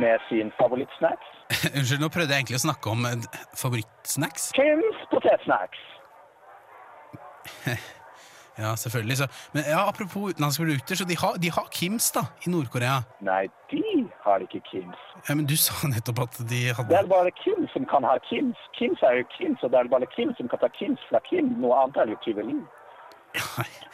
Med 0.00 0.18
sin 0.28 0.52
favorittsnacks. 0.60 1.28
Unnskyld, 1.76 2.00
nå 2.00 2.08
prøvde 2.12 2.32
jeg 2.32 2.44
egentlig 2.44 2.60
å 2.60 2.64
snakke 2.66 2.92
om 2.92 3.04
eh, 3.08 3.28
favorittsnacks. 3.56 4.50
Kims 4.56 5.04
potetsnacks. 5.12 5.84
Ja, 8.58 8.70
selvfølgelig. 8.76 9.16
Så. 9.16 9.26
Men 9.52 9.62
ja, 9.68 9.88
apropos 9.88 10.30
utenlandske 10.30 10.64
produkter, 10.64 10.94
så 10.96 11.04
de 11.04 11.16
har, 11.22 11.32
de 11.44 11.50
har 11.56 11.66
Kims 11.76 12.06
da, 12.16 12.22
i 12.46 12.50
Nord-Korea. 12.50 13.02
Nei, 13.20 13.42
de 13.72 13.82
har 14.24 14.38
ikke 14.46 14.60
Kims. 14.70 15.02
Ja, 15.28 15.34
men 15.34 15.44
du 15.50 15.56
sa 15.60 15.74
nettopp 15.92 16.22
at 16.24 16.38
de 16.52 16.60
hadde 16.76 16.88
Det 16.88 16.98
er 17.02 17.10
bare 17.10 17.34
Kim 17.42 17.68
som 17.74 17.84
kan 17.92 18.08
ha 18.08 18.16
Kims. 18.30 18.56
Kims 18.78 19.04
er 19.04 19.20
jo 19.20 19.28
Kims, 19.36 19.60
og 19.62 19.74
det 19.74 19.78
er 19.82 19.92
bare 19.92 20.08
Kim 20.16 20.32
som 20.40 20.48
kan 20.48 20.62
ta 20.64 20.72
Kims 20.78 21.04
fra 21.10 21.20
Kim. 21.28 21.52
Noe 21.60 21.82
annet 21.82 22.00
er 22.00 22.14
jo 22.14 22.18
tyveri. 22.24 22.56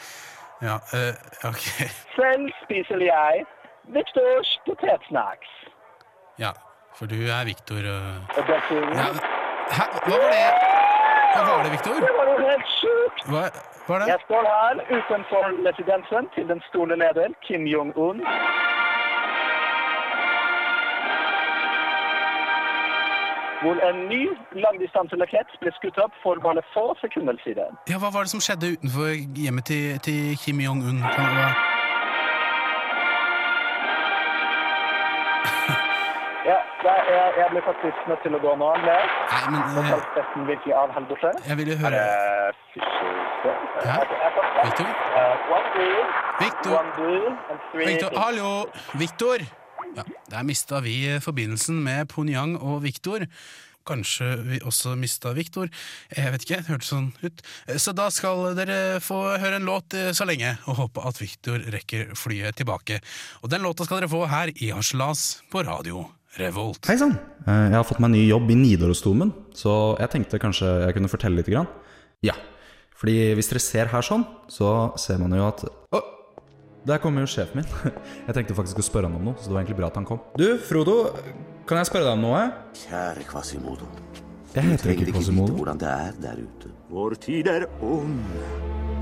Ja, 0.62 0.74
uh, 0.74 1.14
ok. 1.50 1.64
Selv 2.16 2.44
spiser 2.64 3.00
jeg 3.02 3.44
Victors 3.94 4.50
potetsnacks. 4.66 5.50
Ja, 6.38 6.52
for 6.94 7.10
du 7.10 7.18
er 7.36 7.44
Victor 7.50 7.82
uh... 7.82 8.38
Og 8.38 8.44
dessuten 8.46 8.94
ja, 8.94 9.08
Hæ? 9.76 9.84
Hva 10.06 10.16
var 10.22 10.30
det? 10.36 10.46
Hva 11.34 11.42
var 11.48 11.62
det, 11.64 11.72
Victor? 11.74 11.98
Det 12.06 12.14
var 12.18 12.30
jo 12.30 12.36
helt 12.46 12.68
sjukt! 12.78 13.24
Hva 13.32 13.44
var 13.88 13.98
det? 13.98 14.06
Jeg 14.12 14.18
står 14.26 14.48
her 14.54 14.74
utenfor 14.96 15.44
residensen 15.68 16.30
til 16.34 16.48
den 16.52 16.62
store 16.68 16.98
leder 17.02 17.34
Kim 17.46 17.66
Jong-un. 17.74 18.22
Hvor 23.62 23.76
en 23.88 23.98
ny 24.12 24.22
langdistanserakett 24.64 25.50
ble 25.62 25.70
skutt 25.78 25.98
opp 26.04 26.14
for 26.22 26.34
bare 26.46 26.62
få 26.74 26.86
sekunder 27.00 27.36
siden. 27.44 27.76
Ja, 27.90 27.96
Hva 28.02 28.10
var 28.14 28.26
det 28.26 28.32
som 28.34 28.42
skjedde 28.42 28.72
utenfor 28.74 29.12
hjemmet 29.44 29.64
til, 29.70 29.84
til 30.06 30.20
Kim 30.42 30.58
Jong-un? 30.66 30.98
Ja, 36.50 36.58
jeg, 37.14 37.26
jeg 37.38 37.46
ble 37.52 37.60
faktisk 37.66 37.98
nødt 38.10 38.22
til 38.24 38.34
å 38.34 38.40
gå 38.42 38.52
nå, 38.58 38.68
Andreas. 38.74 39.12
Nei, 39.30 39.42
men 39.54 39.60
uh, 39.62 39.90
jeg, 39.92 40.24
virkelig 40.50 40.74
seg. 41.22 41.38
jeg 41.48 41.58
ville 41.60 41.76
Er 41.76 41.82
høre 41.84 42.00
det 42.02 42.56
fiskersted? 42.72 43.56
Ja, 43.86 43.98
Victor? 44.64 44.88
Uh, 45.14 45.34
Victor? 46.42 46.74
Victor, 47.86 48.10
hallo! 48.24 48.50
Victor! 49.04 49.61
Ja, 49.96 50.04
Der 50.30 50.44
mista 50.48 50.80
vi 50.80 50.94
forbindelsen 51.20 51.82
med 51.84 52.08
Ponyang 52.08 52.56
og 52.56 52.82
Viktor. 52.86 53.26
Kanskje 53.84 54.28
vi 54.46 54.60
også 54.62 54.94
mista 54.96 55.32
Viktor. 55.34 55.68
Jeg 56.16 56.32
vet 56.32 56.44
ikke, 56.46 56.60
det 56.62 56.70
hørtes 56.70 56.92
sånn 56.92 57.08
ut. 57.22 57.42
Så 57.82 57.92
da 57.98 58.06
skal 58.14 58.52
dere 58.56 59.00
få 59.02 59.18
høre 59.42 59.58
en 59.58 59.66
låt 59.66 59.96
eh, 59.98 60.12
så 60.14 60.24
lenge, 60.28 60.54
og 60.70 60.78
håpe 60.78 61.02
at 61.08 61.18
Viktor 61.20 61.58
rekker 61.74 62.12
flyet 62.16 62.56
tilbake. 62.60 63.00
Og 63.42 63.50
den 63.52 63.64
låta 63.66 63.84
skal 63.84 64.00
dere 64.00 64.12
få 64.12 64.22
her 64.30 64.52
i 64.54 64.70
Harselas 64.72 65.42
på 65.52 65.64
radio 65.66 66.06
Revolt. 66.38 66.86
Hei 66.88 66.96
sann! 66.96 67.18
Eh, 67.44 67.66
Jeg 67.68 67.76
har 67.76 67.84
fått 67.84 68.00
meg 68.00 68.14
ny 68.14 68.22
jobb 68.24 68.54
i 68.54 68.56
Nidarosdomen, 68.56 69.34
så 69.58 69.98
jeg 70.00 70.14
tenkte 70.14 70.40
kanskje 70.40 70.70
jeg 70.86 70.96
kunne 70.96 71.10
fortelle 71.12 71.42
litt. 71.42 71.50
Grann. 71.52 71.68
Ja, 72.24 72.38
fordi 72.96 73.32
hvis 73.36 73.50
dere 73.50 73.60
ser 73.66 73.90
her 73.92 74.06
sånn, 74.06 74.24
så 74.48 74.92
ser 74.96 75.18
man 75.20 75.34
jo 75.36 75.44
at 75.50 75.66
der 76.88 76.98
kommer 77.02 77.22
jo 77.24 77.30
sjefen 77.30 77.60
min. 77.62 77.92
Jeg 78.26 78.34
tenkte 78.38 78.56
faktisk 78.58 78.80
å 78.82 78.86
spørre 78.86 79.10
han 79.10 79.18
om 79.18 79.28
noe, 79.30 79.36
så 79.38 79.50
det 79.50 79.54
var 79.56 79.62
egentlig 79.62 79.78
bra 79.82 79.90
at 79.92 79.98
han 80.00 80.08
kom. 80.08 80.22
Du, 80.38 80.46
Frodo, 80.58 80.96
kan 81.68 81.78
jeg 81.78 81.90
spørre 81.92 82.08
deg 82.08 82.16
om 82.18 82.24
noe? 82.26 82.40
Kjære 82.84 83.26
Quasimodo. 83.28 83.86
Jeg 84.52 84.66
heter 84.66 84.90
ikke 84.92 85.06
ikke 85.06 85.14
Quasimodo. 85.20 85.54
hvordan 85.60 85.78
det 85.80 85.92
er 85.92 86.16
der 86.24 86.40
ute. 86.42 86.72
Vår 86.92 87.14
tid 87.22 87.46
er 87.48 87.68
ond, 87.86 88.18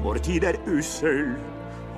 vår 0.04 0.20
tid 0.28 0.44
er 0.50 0.60
ussel. 0.70 1.32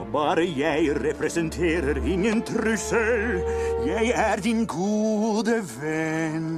Og 0.03 0.07
bare 0.11 0.43
jeg 0.49 0.95
representerer 0.99 1.99
ingen 2.09 2.41
trussel. 2.47 3.43
Jeg 3.87 4.09
er 4.19 4.41
din 4.43 4.65
gode 4.67 5.61
venn. 5.77 6.49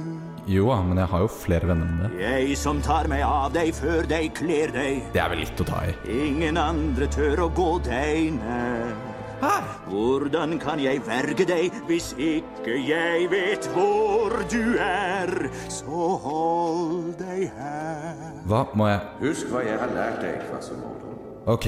Jo 0.49 0.69
da, 0.69 0.79
men 0.85 1.01
jeg 1.01 1.09
har 1.11 1.25
jo 1.25 1.29
flere 1.33 1.67
venner 1.69 1.89
enn 1.89 2.01
det. 2.05 2.09
Jeg 2.21 2.55
som 2.61 2.79
tar 2.85 3.09
meg 3.09 3.21
av 3.25 3.49
deg 3.53 3.73
før 3.77 4.05
deg 4.09 4.29
kler 4.37 4.73
deg. 4.73 5.01
Det 5.13 5.21
er 5.21 5.29
vel 5.33 5.41
litt 5.43 5.61
å 5.61 5.67
ta 5.67 5.83
i. 5.89 5.93
Ingen 6.13 6.57
andre 6.61 7.09
tør 7.13 7.45
å 7.47 7.51
gå 7.57 7.69
deg 7.85 8.31
nær. 8.39 8.95
Hvordan 9.87 10.59
kan 10.59 10.79
jeg 10.79 11.01
verge 11.07 11.45
deg 11.47 11.73
hvis 11.87 12.13
ikke 12.17 12.77
jeg 12.87 13.29
vet 13.31 13.69
hvor 13.73 14.35
du 14.51 14.75
er? 14.81 15.49
Så 15.69 16.05
hold 16.25 17.13
deg 17.19 17.49
her. 17.57 18.31
Hva 18.45 18.65
må 18.73 18.87
jeg 18.91 19.01
Husk 19.21 19.51
hva 19.53 19.65
jeg 19.65 19.79
har 19.79 19.91
lært 19.95 20.21
deg, 20.23 20.45
Quasimodo. 20.49 21.04
Ok, 21.47 21.65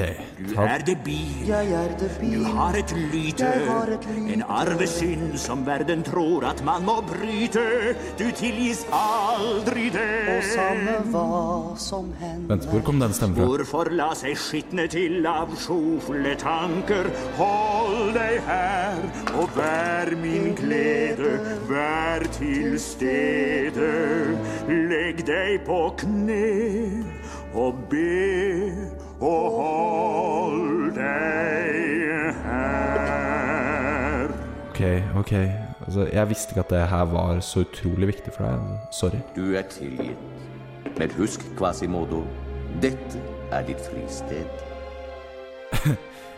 Du 0.50 0.56
er 0.62 0.78
debil. 0.86 1.48
Jeg 1.48 1.72
er 1.72 1.92
debil. 2.00 2.44
Du 2.44 2.44
har 2.58 2.74
et 2.74 2.94
lyte. 3.13 3.46
Har 3.46 3.88
et 3.94 4.08
lyte. 4.16 4.34
En 4.34 4.42
arvesynd 4.42 5.38
som 5.38 5.66
verden 5.68 6.02
tror 6.04 6.48
at 6.50 6.63
man 6.66 6.82
må 6.86 6.96
bryte. 7.06 7.94
Du 8.18 8.24
tilgis 8.34 8.82
aldri 8.92 9.92
det. 9.94 10.08
Og 10.34 10.48
samme 10.50 10.98
hva 11.13 11.78
som 11.78 12.10
hender. 12.20 12.50
Vent, 12.56 12.66
hvor 12.72 12.82
kom 12.90 13.00
den 13.00 13.13
stemmen 13.13 13.38
fra? 13.38 13.46
Hvorfor 13.52 13.94
la 13.94 14.10
seg 14.18 14.34
skitne 14.42 14.88
til 14.90 15.30
av 15.30 15.54
sjofle 15.62 16.34
tanker? 16.42 17.13
Hold 17.38 18.16
deg 18.18 18.42
her 18.50 18.98
og 19.38 19.54
vær 19.62 20.16
min 20.26 20.58
glede, 20.58 21.38
vær 21.70 22.26
til 22.40 22.80
stede. 22.82 23.94
Legg 24.90 25.22
deg 25.30 25.62
på 25.70 25.84
kne 26.02 27.06
og 27.54 27.78
be, 27.90 28.96
og 29.21 29.51
hold 29.58 30.91
deg 30.95 32.34
her. 32.43 34.27
Ok, 34.69 34.82
ok. 35.19 35.34
Altså, 35.88 36.10
jeg 36.13 36.30
visste 36.30 36.51
ikke 36.51 36.65
at 36.65 36.69
det 36.69 36.84
her 36.91 37.06
var 37.13 37.39
så 37.39 37.60
utrolig 37.65 38.08
viktig 38.13 38.34
for 38.36 38.43
deg. 38.45 38.60
Sorry. 38.91 39.19
Du 39.36 39.56
er 39.56 39.65
tilgitt. 39.71 40.17
Men 40.97 41.12
husk, 41.17 41.43
Quasimodo, 41.58 42.23
dette 42.82 43.21
er 43.51 43.62
ditt 43.67 43.82
fristed. 43.91 44.45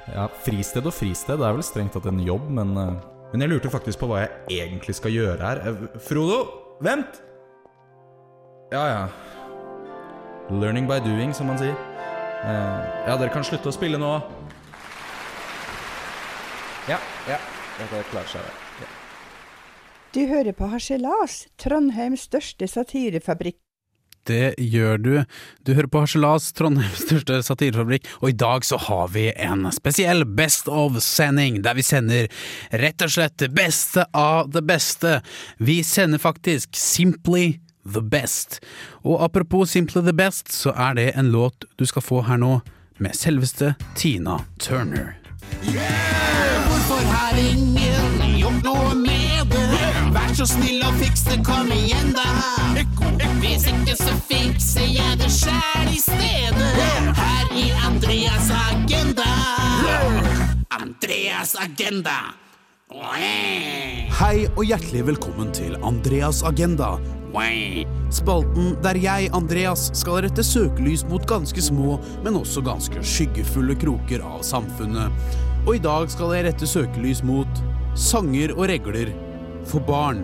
Ja, 0.09 0.23
Fristed 0.41 0.87
og 0.89 0.93
fristed 0.97 1.37
det 1.37 1.45
er 1.45 1.53
vel 1.53 1.61
strengt 1.61 1.93
tatt 1.93 2.07
en 2.09 2.17
jobb, 2.25 2.47
men 2.49 2.71
eh, 2.81 2.95
Men 3.29 3.43
jeg 3.43 3.51
lurte 3.51 3.69
faktisk 3.69 3.99
på 4.01 4.07
hva 4.09 4.23
jeg 4.23 4.31
egentlig 4.63 4.95
skal 4.97 5.13
gjøre 5.13 5.37
her. 5.37 5.59
Eh, 5.69 5.83
Frodo, 6.01 6.39
vent! 6.81 7.19
Ja, 8.73 8.87
ja. 8.89 9.03
Learning 10.49 10.89
by 10.89 10.97
doing, 11.05 11.29
som 11.35 11.45
man 11.45 11.61
sier. 11.61 11.77
Eh, 12.43 12.84
ja, 13.08 13.15
dere 13.19 13.32
kan 13.34 13.43
slutte 13.43 13.71
å 13.71 13.75
spille 13.75 13.99
nå. 13.99 14.13
Ja, 16.89 16.99
ja. 17.28 17.39
Dette 17.80 18.04
klarer 18.12 18.32
seg, 18.32 18.43
det. 18.43 18.84
Ja. 18.84 18.91
Du 20.15 20.21
hører 20.32 20.56
på 20.58 20.69
Harselas, 20.71 21.41
Trondheims 21.62 22.25
største 22.30 22.67
satirefabrikk. 22.67 23.60
Det 24.28 24.54
gjør 24.62 24.99
du. 25.02 25.13
Du 25.65 25.73
hører 25.73 25.89
på 25.91 26.02
Harselas, 26.04 26.49
Trondheims 26.56 27.06
største 27.08 27.39
satirefabrikk, 27.45 28.08
og 28.21 28.32
i 28.32 28.38
dag 28.39 28.65
så 28.67 28.80
har 28.88 29.12
vi 29.13 29.30
en 29.36 29.67
spesiell 29.75 30.25
Best 30.25 30.69
of-sending, 30.71 31.62
der 31.65 31.78
vi 31.78 31.86
sender 31.86 32.28
rett 32.82 33.06
og 33.06 33.15
slett 33.15 33.39
det 33.41 33.52
beste 33.56 34.06
av 34.15 34.52
det 34.54 34.63
beste. 34.67 35.19
Vi 35.60 35.82
sender 35.88 36.21
faktisk 36.21 36.78
Simply 36.78 37.60
the 37.85 38.01
Best. 38.01 38.59
Og 39.03 39.23
apropos 39.23 39.69
Simple 39.69 40.01
the 40.01 40.13
Best, 40.13 40.53
så 40.53 40.73
er 40.75 40.93
det 40.93 41.11
en 41.15 41.31
låt 41.31 41.65
du 41.79 41.85
skal 41.85 42.01
få 42.01 42.21
her 42.21 42.37
nå, 42.37 42.59
med 42.99 43.15
selveste 43.15 43.75
Tina 43.95 44.39
Turner. 44.59 45.15
Hvorfor 45.63 47.03
har 47.13 47.37
ingen 47.39 48.39
gjort 48.39 48.63
noe 48.63 48.95
med 48.95 49.53
det? 49.53 49.91
Vær 50.13 50.33
så 50.35 50.45
snill 50.45 50.83
og 50.83 50.93
fiks 50.99 51.23
det, 51.29 51.39
kom 51.45 51.71
igjen 51.71 52.11
da. 52.17 52.27
Hvis 53.39 53.67
ikke 53.71 53.95
så 53.95 54.13
fikser 54.27 54.87
jeg 54.91 55.19
det 55.21 55.31
sjæl 55.31 55.93
i 55.93 56.01
stedet. 56.03 56.75
Her 57.15 57.55
i 57.55 57.69
Andreas 57.87 58.51
Agenda. 58.51 59.31
Andreas 60.69 61.55
Agenda. 61.55 62.19
Hei 62.89 64.47
og 64.56 64.63
hjertelig 64.65 65.04
velkommen 65.12 65.52
til 65.54 65.75
Andreas 65.86 66.39
Agenda. 66.41 66.95
Spalten 68.10 68.71
der 68.82 68.97
jeg, 68.97 69.28
Andreas, 69.38 69.91
skal 69.93 70.23
rette 70.25 70.41
søkelys 70.41 71.04
mot 71.06 71.28
ganske 71.30 71.62
små, 71.62 71.99
men 72.25 72.39
også 72.39 72.63
ganske 72.65 73.04
skyggefulle 73.06 73.75
kroker 73.78 74.25
av 74.25 74.41
samfunnet. 74.41 75.13
Og 75.67 75.75
i 75.78 75.84
dag 75.84 76.10
skal 76.10 76.34
jeg 76.34 76.47
rette 76.47 76.69
søkelys 76.71 77.21
mot 77.21 77.62
sanger 77.93 78.56
og 78.58 78.65
regler 78.73 79.13
for 79.69 79.86
barn. 79.86 80.23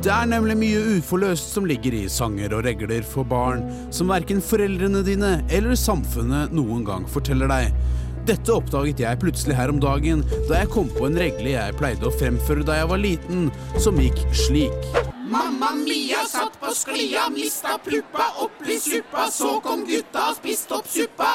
Det 0.00 0.14
er 0.14 0.30
nemlig 0.32 0.56
mye 0.62 0.80
uforløst 0.96 1.52
som 1.52 1.68
ligger 1.68 1.92
i 1.98 2.06
sanger 2.08 2.56
og 2.56 2.64
regler 2.64 3.04
for 3.04 3.28
barn, 3.28 3.68
som 3.92 4.08
verken 4.08 4.40
foreldrene 4.40 5.04
dine 5.04 5.34
eller 5.52 5.76
samfunnet 5.76 6.56
noen 6.56 6.88
gang 6.88 7.04
forteller 7.04 7.52
deg. 7.52 7.76
Dette 8.24 8.54
oppdaget 8.54 9.02
jeg 9.02 9.20
plutselig 9.20 9.56
her 9.58 9.68
om 9.68 9.76
dagen, 9.82 10.22
da 10.48 10.62
jeg 10.62 10.70
kom 10.72 10.86
på 10.88 11.04
en 11.04 11.18
regle 11.20 11.50
jeg 11.52 11.74
pleide 11.76 12.08
å 12.08 12.12
fremføre 12.14 12.64
da 12.64 12.78
jeg 12.78 12.88
var 12.88 13.02
liten, 13.02 13.50
som 13.76 13.98
gikk 14.00 14.22
slik. 14.32 14.86
Mamma 15.28 15.74
Mia 15.76 16.22
satt 16.28 16.56
på 16.60 16.72
sklia, 16.72 17.26
mista 17.34 17.76
pluppa 17.84 18.30
oppi 18.40 18.78
suppa. 18.80 19.26
Så 19.32 19.58
kom 19.64 19.84
gutta 19.88 20.30
og 20.30 20.38
spiste 20.38 20.78
opp 20.78 20.88
suppa. 20.88 21.34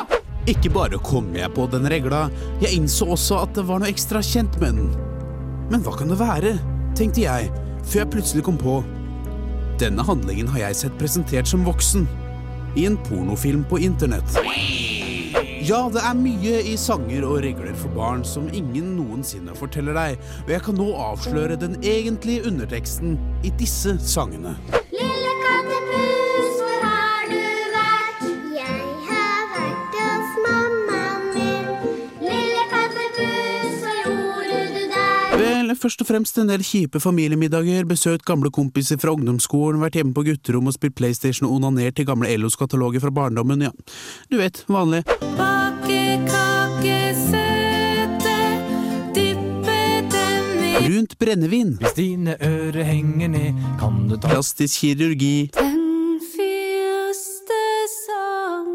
Ikke 0.49 0.71
bare 0.73 0.97
kom 1.05 1.29
jeg 1.37 1.51
på 1.53 1.67
den 1.69 1.85
regla, 1.93 2.23
jeg 2.63 2.79
innså 2.79 3.11
også 3.13 3.43
at 3.43 3.53
det 3.57 3.67
var 3.69 3.83
noe 3.83 3.91
ekstra 3.93 4.23
kjent 4.25 4.57
med 4.61 4.81
den. 4.81 4.89
Men 5.69 5.85
hva 5.85 5.93
kan 5.99 6.09
det 6.09 6.17
være, 6.17 6.55
tenkte 6.97 7.27
jeg, 7.27 7.51
før 7.83 8.01
jeg 8.01 8.13
plutselig 8.15 8.47
kom 8.49 8.57
på. 8.57 8.79
Denne 9.77 10.01
handlingen 10.09 10.49
har 10.55 10.65
jeg 10.65 10.81
sett 10.81 10.97
presentert 10.97 11.49
som 11.53 11.69
voksen. 11.69 12.09
I 12.77 12.89
en 12.89 12.97
pornofilm 13.05 13.61
på 13.69 13.77
internett. 13.85 14.41
Ja, 15.29 15.83
det 15.93 16.01
er 16.01 16.15
mye 16.17 16.61
i 16.65 16.75
sanger 16.79 17.25
og 17.27 17.43
regler 17.43 17.75
for 17.77 17.93
barn 17.93 18.23
som 18.25 18.47
ingen 18.55 18.95
noensinne 18.97 19.53
forteller 19.57 19.93
deg, 19.97 20.23
og 20.45 20.53
jeg 20.55 20.63
kan 20.65 20.79
nå 20.79 20.87
avsløre 20.97 21.59
den 21.59 21.77
egentlige 21.85 22.47
underteksten 22.49 23.17
i 23.45 23.51
disse 23.59 23.97
sangene. 24.01 24.55
Vel, 35.39 35.71
først 35.79 36.01
og 36.03 36.07
fremst 36.09 36.35
en 36.41 36.49
del 36.51 36.59
kjipe 36.67 36.99
familiemiddager, 36.99 37.85
besøkt 37.87 38.25
gamle 38.27 38.49
kompiser 38.51 38.99
fra 38.99 39.13
ungdomsskolen, 39.15 39.79
vært 39.79 39.95
hjemme 39.95 40.11
på 40.15 40.25
gutterom 40.27 40.67
og 40.67 40.73
spilt 40.75 40.97
PlayStation 40.99 41.47
og 41.47 41.53
onanert 41.55 41.95
til 41.95 42.05
gamle 42.09 42.27
Ellos 42.27 42.59
kataloger 42.59 42.99
fra 42.99 43.11
barndommen, 43.15 43.63
ja. 43.63 43.71
Du 44.27 44.35
vet, 44.41 44.65
vanlig. 44.67 45.05
Bakekakesøte, 45.39 48.35
dyppe 49.15 49.79
den 50.11 50.59
i 50.59 50.75
Brunt 50.81 51.15
brennevin. 51.23 51.71
Hvis 51.79 51.95
dine 51.95 52.35
ører 52.43 52.83
henger 52.91 53.31
ned, 53.37 53.51
kan 53.79 54.11
du 54.11 54.15
ta 54.17 54.27
Plastisk 54.33 54.75
kirurgi. 54.83 55.37
Den 55.55 56.19
første 56.35 57.63
sang 57.95 58.67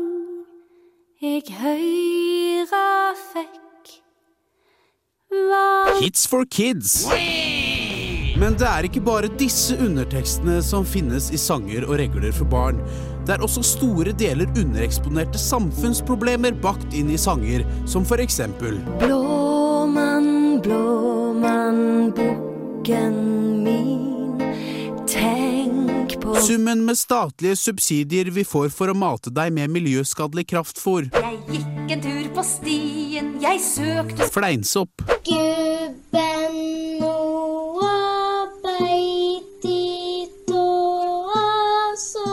jeg 1.20 1.44
høyra 1.60 2.03
var 5.50 6.02
Hits 6.02 6.26
for 6.30 6.44
kids. 6.50 7.04
Men 8.38 8.56
det 8.58 8.66
er 8.66 8.86
ikke 8.88 9.02
bare 9.04 9.30
disse 9.38 9.76
undertekstene 9.78 10.58
som 10.64 10.86
finnes 10.86 11.30
i 11.30 11.38
sanger 11.38 11.86
og 11.86 11.98
regler 12.00 12.34
for 12.34 12.50
barn. 12.50 12.80
Det 13.24 13.36
er 13.36 13.44
også 13.46 13.62
store 13.64 14.12
deler 14.18 14.50
undereksponerte 14.58 15.40
samfunnsproblemer 15.40 16.56
bakt 16.64 16.96
inn 16.96 17.12
i 17.14 17.20
sanger, 17.20 17.64
som 17.88 18.04
for 18.04 18.20
eksempel 18.20 18.76
Blåmann, 19.00 20.58
blåmann, 20.64 22.10
bukken 22.18 23.16
min, 23.64 24.42
tenk 25.08 26.18
på 26.20 26.36
Summen 26.44 26.84
med 26.84 27.00
statlige 27.00 27.56
subsidier 27.56 28.28
vi 28.34 28.44
får 28.44 28.68
for 28.74 28.92
å 28.92 28.98
mate 28.98 29.32
deg 29.32 29.54
med 29.56 29.72
miljøskadelig 29.72 30.48
kraftfôr. 30.52 31.08
Jeg 31.14 31.40
gikk 31.54 31.96
en 31.96 32.04
tur 32.04 32.23
på 32.34 32.42
stien, 32.42 33.34
jeg 33.42 33.60
søkte 33.62 34.26
Fleinsopp. 34.32 35.02
Gubben 35.26 36.56
Noah 37.00 38.48
beit 38.64 39.68
i 39.68 40.26
tåa 40.48 41.44
så 42.00 42.24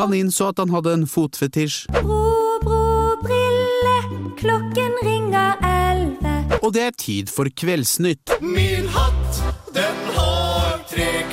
Han 0.00 0.14
innså 0.18 0.50
at 0.50 0.58
han 0.62 0.74
hadde 0.74 0.96
en 0.98 1.06
fotfetisj. 1.10 1.86
Bro, 2.00 2.58
bro, 2.64 3.14
brille, 3.22 3.96
klokken 4.40 4.98
ringer 5.06 5.62
elleve. 5.62 6.60
Og 6.62 6.74
det 6.74 6.88
er 6.88 6.98
tid 6.98 7.30
for 7.30 7.46
Kveldsnytt. 7.46 8.38
Min 8.42 8.90
hatt, 8.96 9.42
den 9.76 10.02
har 10.18 10.82
tre 10.90 11.25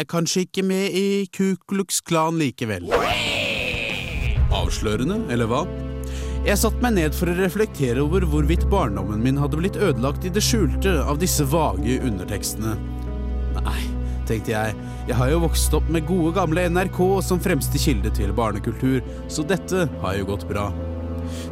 er 0.00 0.08
kanskje 0.08 0.46
ikke 0.46 0.64
med 0.64 0.96
i 0.96 1.26
Ku 1.34 1.52
Klux 1.68 2.00
Klan 2.06 2.38
likevel. 2.40 2.88
Avslørende, 4.50 5.22
eller 5.32 5.48
hva? 5.50 5.64
Jeg 6.46 6.56
satte 6.56 6.80
meg 6.80 6.94
ned 6.96 7.16
for 7.16 7.28
å 7.28 7.36
reflektere 7.36 8.00
over 8.00 8.24
hvorvidt 8.24 8.64
barndommen 8.72 9.20
min 9.20 9.38
hadde 9.40 9.58
blitt 9.60 9.76
ødelagt 9.76 10.24
i 10.24 10.32
det 10.32 10.42
skjulte 10.44 10.94
av 11.04 11.20
disse 11.20 11.44
vage 11.52 11.98
undertekstene. 12.00 12.78
Nei, 13.60 13.82
tenkte 14.28 14.54
jeg, 14.54 14.78
jeg 15.10 15.18
har 15.18 15.34
jo 15.34 15.42
vokst 15.44 15.76
opp 15.76 15.90
med 15.92 16.08
gode 16.08 16.32
gamle 16.38 16.64
NRK 16.72 17.02
som 17.26 17.42
fremste 17.44 17.80
kilde 17.82 18.12
til 18.16 18.32
barnekultur, 18.36 19.04
så 19.28 19.44
dette 19.44 19.84
har 20.00 20.16
jo 20.16 20.30
gått 20.32 20.48
bra. 20.48 20.70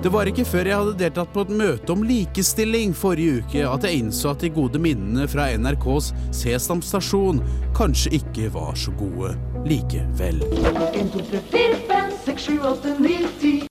Det 0.03 0.13
var 0.15 0.31
ikke 0.31 0.47
før 0.49 0.71
jeg 0.71 0.81
hadde 0.81 0.97
deltatt 1.03 1.33
på 1.35 1.45
et 1.47 1.53
møte 1.61 1.95
om 1.95 2.05
likestilling 2.07 2.95
forrige 2.97 3.43
uke 3.43 3.65
at 3.69 3.87
jeg 3.87 4.03
innså 4.03 4.33
at 4.33 4.45
de 4.45 4.51
gode 4.55 4.79
minnene 4.83 5.29
fra 5.31 5.49
NRKs 5.59 6.13
Sesam 6.35 6.83
stasjon 6.85 7.43
kanskje 7.77 8.15
ikke 8.21 8.51
var 8.55 8.75
så 8.79 8.95
gode 8.99 9.35
likevel. 9.69 10.43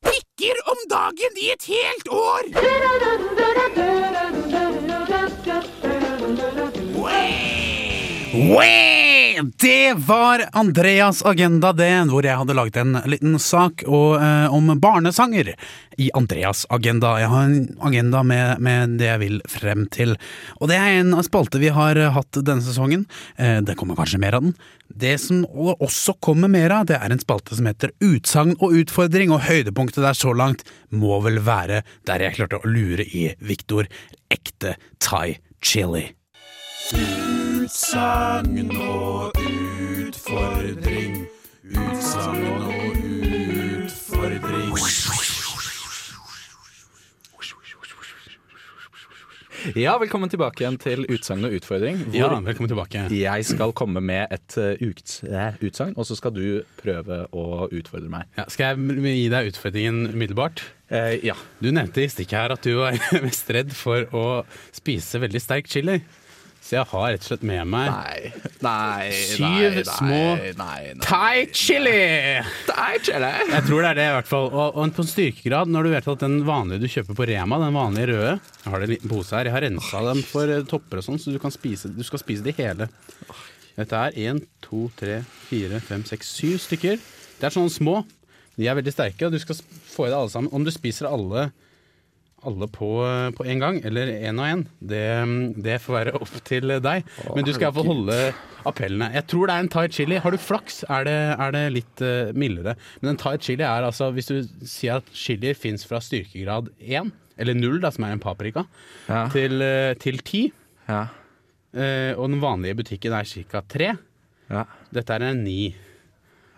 Pikker 0.07 0.57
om 0.71 0.79
dagen 0.91 1.41
i 1.41 1.51
et 1.55 1.65
helt 1.71 2.07
år! 2.13 2.43
Det 9.57 9.93
var 9.93 10.45
Andreas 10.51 11.25
agenda, 11.25 11.73
det, 11.73 11.89
hvor 12.09 12.25
jeg 12.25 12.37
hadde 12.37 12.55
laget 12.57 12.77
en 12.81 12.97
liten 13.09 13.37
sak 13.41 13.83
og, 13.85 14.17
eh, 14.21 14.53
om 14.53 14.71
barnesanger 14.81 15.53
i 15.97 16.09
Andreas 16.17 16.65
agenda. 16.69 17.15
Jeg 17.21 17.29
har 17.29 17.45
en 17.45 17.77
agenda 17.81 18.23
med, 18.23 18.59
med 18.59 18.97
det 18.99 19.07
jeg 19.09 19.21
vil 19.21 19.39
frem 19.49 19.85
til. 19.93 20.15
Og 20.61 20.69
det 20.69 20.77
er 20.77 20.99
en 20.99 21.15
spalte 21.25 21.61
vi 21.61 21.71
har 21.73 21.97
hatt 22.13 22.41
denne 22.41 22.65
sesongen. 22.65 23.07
Eh, 23.37 23.61
det 23.61 23.77
kommer 23.77 23.97
kanskje 23.97 24.21
mer 24.21 24.37
av 24.37 24.45
den. 24.45 24.53
Det 24.87 25.15
som 25.21 25.45
også 25.45 26.17
kommer 26.21 26.51
mer 26.51 26.73
av, 26.73 26.85
det 26.89 26.99
er 26.99 27.13
en 27.13 27.21
spalte 27.21 27.57
som 27.57 27.69
heter 27.69 27.93
Utsagn 28.03 28.55
og 28.57 28.77
utfordring, 28.83 29.33
og 29.33 29.45
høydepunktet 29.49 30.05
der 30.05 30.17
så 30.17 30.33
langt 30.35 30.65
må 30.89 31.21
vel 31.25 31.41
være 31.45 31.83
der 32.09 32.25
jeg 32.25 32.39
klarte 32.39 32.61
å 32.61 32.69
lure 32.69 33.05
i 33.05 33.31
Victor 33.41 33.89
ekte 34.33 34.77
thai 35.01 35.39
chili. 35.61 36.09
Utsagn 37.67 38.69
og 38.79 39.35
utfordring. 39.43 41.15
Utsagn 41.67 42.45
og 42.47 42.69
utfordring. 43.83 44.77
Ja, 49.75 49.97
velkommen 49.99 50.31
tilbake 50.31 50.63
igjen 50.63 50.77
til 50.79 51.03
Utsagn 51.11 51.43
og 51.43 51.57
utfordring. 51.57 51.97
hvor 52.05 52.15
Ja, 52.15 52.29
velkommen 52.39 52.71
tilbake. 52.71 53.01
Jeg 53.11 53.45
skal 53.49 53.73
komme 53.75 53.99
med 53.99 54.27
et 54.31 54.55
uts- 54.79 55.23
eh, 55.27 55.57
utsagn, 55.59 55.91
og 55.97 56.05
så 56.07 56.15
skal 56.15 56.31
du 56.31 56.63
prøve 56.81 57.27
å 57.33 57.67
utfordre 57.67 58.07
meg. 58.09 58.23
Ja, 58.37 58.45
skal 58.47 58.77
jeg 58.77 59.03
gi 59.03 59.27
deg 59.27 59.51
utfordringen 59.51 60.13
umiddelbart? 60.13 60.63
Eh, 60.89 61.19
ja. 61.25 61.35
Du 61.59 61.67
nevnte 61.73 61.97
i 61.99 62.07
stikket 62.07 62.31
her 62.31 62.51
at 62.55 62.61
du 62.61 62.77
var 62.77 62.95
mest 63.27 63.49
redd 63.49 63.73
for 63.75 64.05
å 64.15 64.45
spise 64.71 65.19
veldig 65.19 65.41
sterk 65.41 65.67
chili. 65.67 65.99
Så 66.67 66.75
jeg 66.75 66.87
har 66.89 67.13
rett 67.13 67.23
og 67.23 67.27
slett 67.29 67.43
med 67.47 67.61
meg 67.71 67.87
Nei, 67.93 68.31
nei, 68.65 69.11
syv 69.15 69.77
nei, 69.77 69.83
små. 69.87 70.23
Thai 71.05 71.45
chili! 71.55 71.93
Thai 72.67 72.97
chili! 72.99 73.29
Jeg 73.53 73.63
tror 73.69 73.85
det 73.85 73.91
er 73.93 73.99
det, 74.01 74.07
i 74.09 74.15
hvert 74.17 74.27
fall. 74.27 74.49
Og, 74.51 74.75
og 74.75 74.91
på 74.97 75.05
en 75.05 75.07
styrkegrad, 75.07 75.71
når 75.71 75.87
du 75.87 75.91
vet 75.93 76.09
at 76.11 76.25
den 76.25 76.35
vanlige 76.47 76.83
du 76.83 76.91
kjøper 76.91 77.15
på 77.15 77.27
Rema, 77.29 77.61
den 77.63 77.77
vanlige 77.77 78.09
røde 78.11 78.33
Jeg 78.33 78.73
har 78.73 78.83
det 78.83 78.89
en 78.89 78.93
liten 78.97 79.13
pose 79.13 79.37
her. 79.37 79.47
Jeg 79.47 79.55
har 79.55 79.63
rensa 79.63 80.01
dem 80.09 80.19
for 80.27 80.51
eh, 80.57 80.65
topper 80.67 80.99
og 80.99 81.07
sånn, 81.07 81.21
så 81.23 81.31
du, 81.31 81.39
kan 81.39 81.55
spise, 81.55 81.93
du 81.95 82.03
skal 82.03 82.23
spise 82.25 82.43
de 82.43 82.55
hele. 82.59 82.89
Dette 83.77 84.03
er 84.03 84.19
én, 84.27 84.43
to, 84.65 84.89
tre, 84.99 85.21
fire, 85.47 85.79
fem, 85.87 86.03
seks, 86.09 86.33
syv 86.35 86.59
stykker. 86.65 86.99
Det 87.39 87.47
er 87.47 87.55
sånne 87.55 87.71
små. 87.71 88.01
De 88.59 88.67
er 88.67 88.75
veldig 88.75 88.91
sterke, 88.91 89.29
og 89.29 89.37
du 89.37 89.39
skal 89.39 89.55
få 89.87 90.09
i 90.09 90.11
deg 90.11 90.19
alle 90.19 90.35
sammen. 90.35 90.51
Om 90.51 90.67
du 90.67 90.73
spiser 90.75 91.07
alle 91.07 91.47
alle 92.45 92.67
på, 92.69 92.87
på 93.37 93.45
en 93.49 93.61
gang, 93.61 93.79
eller 93.87 94.11
én 94.29 94.37
og 94.37 94.45
én, 94.45 94.63
det, 94.79 95.05
det 95.65 95.79
får 95.81 95.95
være 95.95 96.13
opp 96.19 96.35
til 96.45 96.75
deg. 96.83 97.07
Men 97.33 97.47
du 97.47 97.49
skal 97.53 97.69
iallfall 97.69 97.89
holde 97.89 98.17
appellene. 98.67 99.09
Jeg 99.15 99.25
tror 99.31 99.49
det 99.49 99.55
er 99.55 99.65
en 99.65 99.71
Thai 99.73 99.85
chili. 99.93 100.19
Har 100.21 100.35
du 100.35 100.39
flaks, 100.41 100.83
er 100.85 101.07
det, 101.07 101.15
er 101.33 101.55
det 101.55 101.63
litt 101.73 102.03
eh, 102.05 102.33
mildere. 102.37 102.75
Men 103.01 103.15
en 103.15 103.21
Thai 103.21 103.37
chili 103.41 103.65
er 103.65 103.87
altså 103.87 104.11
Hvis 104.15 104.29
du 104.29 104.37
sier 104.67 105.01
at 105.01 105.09
chilier 105.15 105.57
fins 105.57 105.85
fra 105.87 106.01
styrkegrad 106.03 106.69
1, 106.77 107.09
eller 107.37 107.57
0, 107.57 107.79
da, 107.83 107.91
som 107.93 108.05
er 108.07 108.15
en 108.15 108.21
paprika, 108.23 108.65
til, 109.33 109.61
eh, 109.63 109.93
til 110.01 110.21
10, 110.21 110.43
eh, 110.89 112.13
og 112.17 112.29
den 112.29 112.39
vanlige 112.43 112.77
butikken 112.79 113.17
er 113.17 113.27
ca. 113.29 113.63
3, 113.65 113.91
dette 114.95 115.17
er 115.17 115.27
en 115.31 115.43
9. 115.45 115.57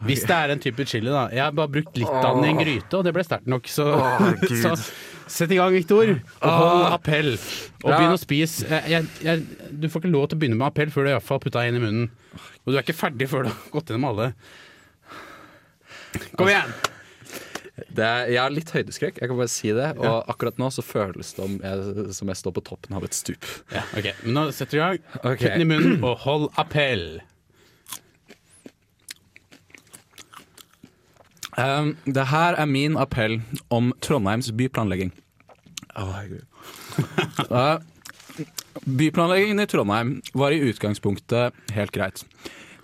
Hvis 0.07 0.23
det 0.23 0.35
er 0.35 0.53
en 0.53 0.61
type 0.63 0.85
chili, 0.87 1.09
da. 1.11 1.25
Jeg 1.33 1.43
har 1.43 1.55
bare 1.55 1.71
brukt 1.73 1.97
litt 1.99 2.09
av 2.09 2.37
den 2.37 2.47
i 2.47 2.51
en 2.53 2.59
gryte, 2.61 2.99
og 2.99 3.07
det 3.07 3.11
ble 3.15 3.23
sterkt 3.27 3.49
nok. 3.51 3.67
Så, 3.67 3.87
oh, 3.97 4.29
så 4.63 4.75
sett 5.27 5.51
i 5.51 5.57
gang, 5.59 5.73
Viktor. 5.75 6.13
Og 6.39 6.53
hold 6.61 6.85
appell. 6.93 7.33
Og 7.83 7.89
begynn 7.91 8.15
å 8.15 8.21
spise. 8.21 8.69
Jeg, 8.89 9.09
jeg, 9.25 9.67
du 9.71 9.89
får 9.91 10.05
ikke 10.05 10.13
lov 10.13 10.29
til 10.29 10.39
å 10.39 10.43
begynne 10.43 10.59
med 10.59 10.69
appell 10.69 10.93
før 10.93 11.05
du 11.05 11.11
i 11.11 11.15
hvert 11.17 11.27
fall 11.27 11.41
har 11.41 11.45
putta 11.47 11.65
en 11.67 11.79
i 11.79 11.83
munnen. 11.83 12.07
Og 12.63 12.71
du 12.71 12.77
er 12.77 12.85
ikke 12.85 12.95
ferdig 12.95 13.27
før 13.31 13.47
du 13.47 13.51
har 13.51 13.59
gått 13.75 13.91
gjennom 13.91 14.07
alle. 14.13 14.31
Kom 16.37 16.47
igjen! 16.47 16.71
Det 17.87 18.03
er, 18.03 18.25
jeg 18.33 18.39
har 18.41 18.51
litt 18.51 18.71
høydeskrekk, 18.75 19.21
jeg 19.21 19.31
kan 19.31 19.37
bare 19.39 19.51
si 19.51 19.71
det. 19.75 19.89
Og 19.99 20.31
akkurat 20.31 20.57
nå 20.59 20.67
så 20.73 20.83
føles 20.83 21.31
det 21.37 21.43
om 21.45 21.57
jeg, 21.63 22.05
som 22.17 22.31
jeg 22.31 22.39
står 22.41 22.55
på 22.57 22.63
toppen 22.71 22.97
av 22.97 23.05
et 23.07 23.15
stup. 23.15 23.47
Ja, 23.71 23.85
ok, 23.95 24.11
Men 24.25 24.35
nå 24.35 24.45
setter 24.55 24.75
du 24.75 24.79
i 24.79 24.83
gang. 24.83 25.03
Okay. 25.21 25.35
Putt 25.45 25.53
den 25.53 25.63
i 25.63 25.69
munnen, 25.69 25.99
og 26.03 26.19
hold 26.25 26.49
appell. 26.59 27.05
Um, 31.59 31.95
det 32.05 32.29
her 32.31 32.55
er 32.55 32.69
min 32.69 32.95
appell 32.97 33.41
om 33.67 33.91
Trondheims 33.99 34.51
byplanlegging. 34.55 35.11
Oh. 35.99 36.15
Uh, 37.49 37.79
byplanleggingen 38.99 39.59
i 39.59 39.67
Trondheim 39.67 40.13
var 40.33 40.55
i 40.55 40.61
utgangspunktet 40.69 41.57
helt 41.75 41.91
greit. 41.91 42.23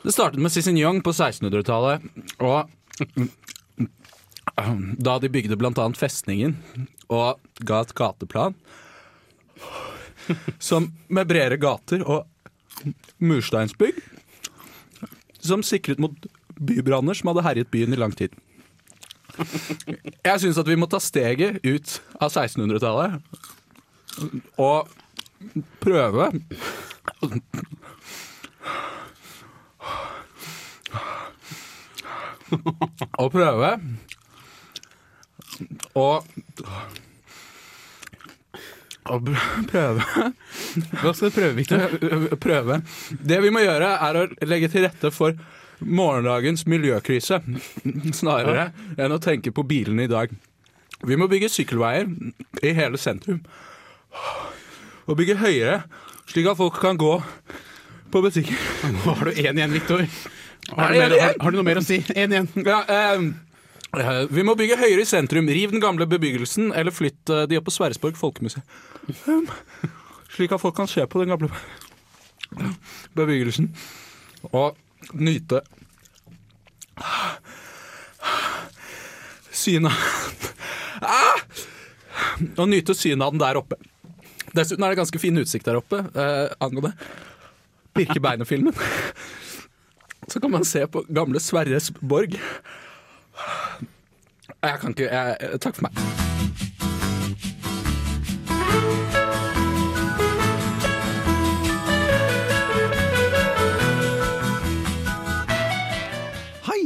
Det 0.04 0.14
startet 0.14 0.42
med 0.42 0.52
Cicignon 0.52 1.02
på 1.02 1.14
1600-tallet, 1.16 2.04
og 2.44 2.70
da 4.98 5.18
de 5.20 5.32
bygde 5.32 5.58
annet 5.58 5.98
festningen 6.00 6.56
og 7.12 7.40
ga 7.66 7.82
et 7.82 7.94
gateplan 7.98 8.56
som 10.60 10.92
med 11.08 11.28
bredere 11.30 11.58
gater 11.62 12.04
og 12.06 12.26
mursteinsbygg 13.18 14.00
som 15.46 15.64
sikret 15.66 16.02
mot 16.02 16.16
bybranner 16.56 17.18
som 17.18 17.32
hadde 17.32 17.46
herjet 17.46 17.72
byen 17.72 17.94
i 17.94 18.00
lang 18.00 18.16
tid. 18.16 18.34
Jeg 20.26 20.42
syns 20.42 20.60
at 20.62 20.70
vi 20.70 20.78
må 20.80 20.88
ta 20.92 21.00
steget 21.04 21.60
ut 21.66 21.98
av 22.20 22.30
1600-tallet 22.32 23.20
og 24.62 24.88
prøve 25.84 26.30
Å 33.20 33.26
prøve 33.34 33.72
å 35.96 36.08
å 39.06 39.20
prøve 39.22 40.06
Hva 41.02 41.12
skal 41.14 41.30
du 41.30 41.36
prøve, 41.36 41.54
Victor? 41.60 41.78
Prøve. 42.42 42.80
Det 43.22 43.38
vi 43.44 43.52
må 43.54 43.62
gjøre, 43.62 43.92
er 44.08 44.18
å 44.18 44.26
legge 44.50 44.72
til 44.74 44.86
rette 44.88 45.12
for 45.14 45.38
morgendagens 45.80 46.66
miljøkrise, 46.70 47.42
snarere 48.20 48.70
enn 48.98 49.16
å 49.16 49.22
tenke 49.22 49.54
på 49.56 49.66
bilene 49.68 50.06
i 50.06 50.12
dag. 50.12 50.34
Vi 51.06 51.18
må 51.20 51.28
bygge 51.32 51.52
sykkelveier 51.52 52.08
i 52.64 52.74
hele 52.78 53.00
sentrum. 53.02 53.42
Og 55.06 55.18
bygge 55.20 55.38
høyere, 55.42 55.82
slik 56.32 56.48
at 56.50 56.58
folk 56.58 56.80
kan 56.82 56.98
gå 56.98 57.18
på 58.12 58.22
butikker. 58.24 58.62
Nå 58.96 59.18
har 59.20 59.28
du 59.28 59.34
én 59.36 59.60
igjen, 59.60 59.76
Victor. 59.76 60.06
Har, 60.72 60.96
har, 60.96 61.36
har 61.42 61.52
du 61.52 61.60
noe 61.60 61.68
mer 61.68 61.82
å 61.82 61.86
si? 61.86 62.00
Én 62.16 62.34
igjen. 62.34 62.48
Ja, 62.66 62.80
eh, 62.90 64.24
vi 64.32 64.46
må 64.48 64.56
bygge 64.58 64.80
høyere 64.80 65.04
i 65.04 65.10
sentrum. 65.10 65.50
Riv 65.52 65.76
den 65.76 65.84
gamle 65.84 66.08
bebyggelsen, 66.10 66.72
eller 66.74 66.96
flytt 66.96 67.30
eh, 67.30 67.46
de 67.52 67.60
opp 67.60 67.68
på 67.68 67.76
Sverresborg 67.76 68.18
folkemuseum. 68.20 68.66
Um, 69.28 69.46
slik 70.34 70.56
at 70.56 70.64
folk 70.64 70.76
kan 70.80 70.90
se 70.90 71.06
på 71.06 71.22
den 71.22 71.36
gamle 71.36 71.52
bebyggelsen 73.18 73.70
og 74.52 74.76
nyte 75.14 75.62
synet 79.56 79.94
ah! 81.02 81.42
Og 82.58 82.68
nyte 82.70 82.96
synet 82.96 83.26
av 83.26 83.34
den 83.34 83.42
der 83.42 83.60
oppe. 83.60 83.78
Dessuten 84.56 84.84
er 84.84 84.94
det 84.94 85.00
ganske 85.00 85.20
fin 85.20 85.38
utsikt 85.42 85.68
der 85.68 85.80
oppe 85.80 86.04
eh, 86.16 86.48
angående 86.64 86.94
Birkebeinerfilmen. 87.96 88.76
Så 90.28 90.40
kan 90.40 90.52
man 90.52 90.66
se 90.68 90.88
på 90.88 91.06
gamle 91.08 91.40
Sverres 91.40 91.92
borg. 92.02 92.36
Jeg 94.64 94.80
kan 94.82 94.96
ikke 94.96 95.12
jeg, 95.12 95.60
Takk 95.62 95.76
for 95.78 95.88
meg. 95.88 96.25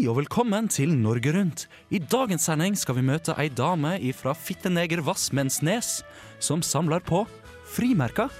Og 0.10 0.15
velkommen 0.17 0.65
til 0.72 0.89
Norge 0.98 1.30
Rundt. 1.36 1.67
I 1.93 2.00
dagens 2.02 2.48
sending 2.48 2.74
skal 2.78 2.95
vi 2.98 3.04
møte 3.06 3.36
ei 3.38 3.45
dame 3.54 3.91
fra 4.17 4.34
Fitteneger 4.34 5.04
Vassmensnes 5.06 6.00
som 6.41 6.63
samler 6.65 7.04
på 7.06 7.22
frimerker. 7.69 8.34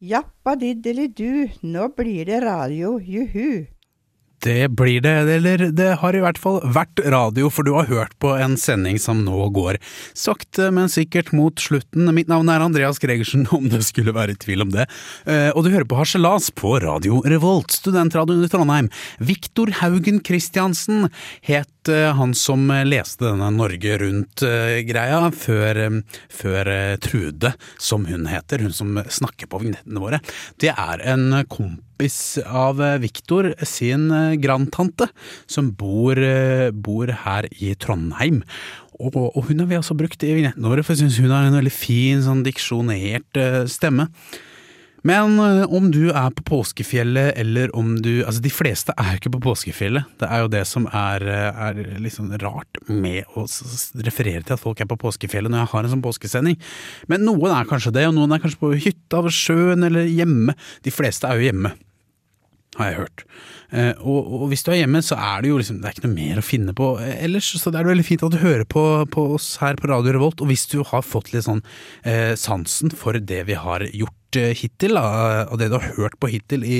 Jappadiddeli-du, 0.00 1.52
nå 1.68 1.88
blir 1.98 2.24
det 2.30 2.40
radio, 2.46 2.96
juhu. 2.96 3.75
Det 4.44 4.68
blir 4.76 5.00
det, 5.00 5.14
eller 5.36 5.62
det 5.72 5.88
har 6.02 6.16
i 6.16 6.20
hvert 6.22 6.38
fall 6.40 6.60
vært 6.74 7.00
radio, 7.12 7.48
for 7.52 7.66
du 7.66 7.72
har 7.76 7.88
hørt 7.88 8.12
på 8.22 8.34
en 8.36 8.56
sending 8.60 8.98
som 9.00 9.22
nå 9.24 9.48
går 9.56 9.78
sakte, 10.16 10.68
men 10.74 10.90
sikkert 10.92 11.32
mot 11.36 11.56
slutten. 11.60 12.08
Mitt 12.14 12.28
navn 12.30 12.50
er 12.52 12.64
Andreas 12.64 13.00
Gregersen, 13.02 13.46
om 13.56 13.68
det 13.72 13.82
skulle 13.88 14.14
være 14.16 14.36
tvil 14.42 14.66
om 14.66 14.74
det. 14.74 14.86
Eh, 15.26 15.48
Og 15.56 15.64
du 15.64 15.70
hører 15.72 15.88
på 15.88 15.98
Harselas 15.98 16.50
på 16.54 16.76
Radio 16.84 17.22
Revolt, 17.26 17.72
studentradioen 17.80 18.44
i 18.46 18.50
Trondheim. 18.52 18.90
Viktor 19.18 19.72
Haugen 19.80 20.20
Christiansen 20.26 21.08
het 21.46 21.70
eh, 21.92 22.12
han 22.16 22.34
som 22.36 22.64
leste 22.86 23.24
denne 23.24 23.48
Norge 23.54 23.96
Rundt-greia 24.02 25.18
før, 25.34 25.80
eh, 25.84 25.98
før 26.32 26.70
eh, 26.72 26.96
Trude, 27.02 27.52
som 27.78 28.06
hun 28.08 28.28
heter, 28.30 28.64
hun 28.64 28.74
som 28.74 28.96
snakker 29.02 29.50
på 29.50 29.60
vignettene 29.62 30.02
våre. 30.02 30.20
Det 30.62 30.72
er 30.72 31.04
en 31.12 31.42
kompis 31.50 32.38
av 32.44 32.82
Viktor 33.02 33.52
sin 33.66 34.08
grandtante, 34.42 35.08
som 35.50 35.70
bor, 35.78 36.20
bor 36.72 37.14
her 37.24 37.48
i 37.56 37.72
Trondheim. 37.80 38.42
Og, 38.96 39.16
og 39.16 39.48
hun 39.48 39.62
har 39.62 39.70
vi 39.70 39.78
altså 39.78 39.96
brukt 39.96 40.22
i 40.24 40.34
vignettene 40.36 40.68
våre, 40.70 40.84
for 40.84 40.94
jeg 40.96 41.04
syns 41.06 41.20
hun 41.20 41.32
har 41.32 41.48
en 41.48 41.58
veldig 41.58 41.72
fin, 41.72 42.20
sånn 42.24 42.44
diksjonert 42.46 43.40
stemme. 43.72 44.10
Men 45.06 45.38
eh, 45.38 45.64
om 45.70 45.88
du 45.94 46.08
er 46.10 46.32
på 46.34 46.44
påskefjellet, 46.50 47.36
eller 47.38 47.70
om 47.76 47.94
du 48.02 48.24
Altså, 48.26 48.40
de 48.42 48.50
fleste 48.50 48.94
er 48.98 49.12
jo 49.12 49.20
ikke 49.20 49.34
på 49.36 49.42
påskefjellet. 49.44 50.08
Det 50.20 50.28
er 50.30 50.42
jo 50.42 50.50
det 50.50 50.64
som 50.66 50.88
er, 50.90 51.22
eh, 51.30 51.62
er 51.68 51.80
liksom 52.02 52.32
rart 52.42 52.80
med 52.88 53.22
å 53.38 53.46
referere 54.06 54.42
til 54.42 54.56
at 54.56 54.62
folk 54.62 54.80
er 54.82 54.90
på 54.90 54.98
påskefjellet 55.06 55.52
når 55.52 55.62
jeg 55.62 55.72
har 55.74 55.86
en 55.86 55.94
sånn 55.94 56.06
påskesending. 56.06 56.58
Men 57.12 57.26
noen 57.28 57.54
er 57.54 57.68
kanskje 57.70 57.94
det, 57.94 58.06
og 58.08 58.16
noen 58.16 58.34
er 58.34 58.42
kanskje 58.42 58.62
på 58.62 58.72
hytta 58.74 59.22
ved 59.26 59.36
sjøen 59.36 59.86
eller 59.86 60.08
hjemme. 60.10 60.56
De 60.82 60.94
fleste 60.94 61.28
er 61.28 61.38
jo 61.38 61.50
hjemme. 61.50 61.76
Har 62.78 62.90
jeg 62.90 62.98
hørt. 63.00 63.24
Eh, 63.70 63.94
og, 63.98 64.28
og 64.40 64.44
hvis 64.50 64.62
du 64.66 64.70
er 64.72 64.82
hjemme, 64.82 65.02
så 65.04 65.18
er 65.18 65.42
det 65.42 65.50
jo 65.50 65.58
liksom, 65.60 65.80
det 65.82 65.88
er 65.88 65.96
ikke 65.96 66.06
noe 66.06 66.16
mer 66.18 66.40
å 66.40 66.44
finne 66.46 66.74
på 66.76 66.90
eh, 67.02 67.16
ellers, 67.26 67.48
så 67.58 67.72
det 67.72 67.80
er 67.80 67.88
veldig 67.90 68.06
fint 68.06 68.26
at 68.26 68.36
du 68.36 68.42
hører 68.42 68.66
på, 68.68 68.84
på 69.12 69.26
oss 69.38 69.56
her 69.62 69.78
på 69.80 69.90
Radio 69.90 70.16
Revolt. 70.16 70.42
Og 70.44 70.52
hvis 70.52 70.68
du 70.72 70.78
har 70.86 71.06
fått 71.06 71.32
litt 71.34 71.48
sånn 71.48 71.64
eh, 72.06 72.36
sansen 72.38 72.94
for 72.94 73.18
det 73.18 73.42
vi 73.48 73.58
har 73.58 73.86
gjort 73.90 74.38
eh, 74.38 74.52
hittil, 74.58 74.98
da, 74.98 75.46
og 75.50 75.58
det 75.60 75.70
du 75.72 75.78
har 75.78 75.98
hørt 75.98 76.18
på 76.22 76.30
hittil 76.30 76.66
i 76.66 76.78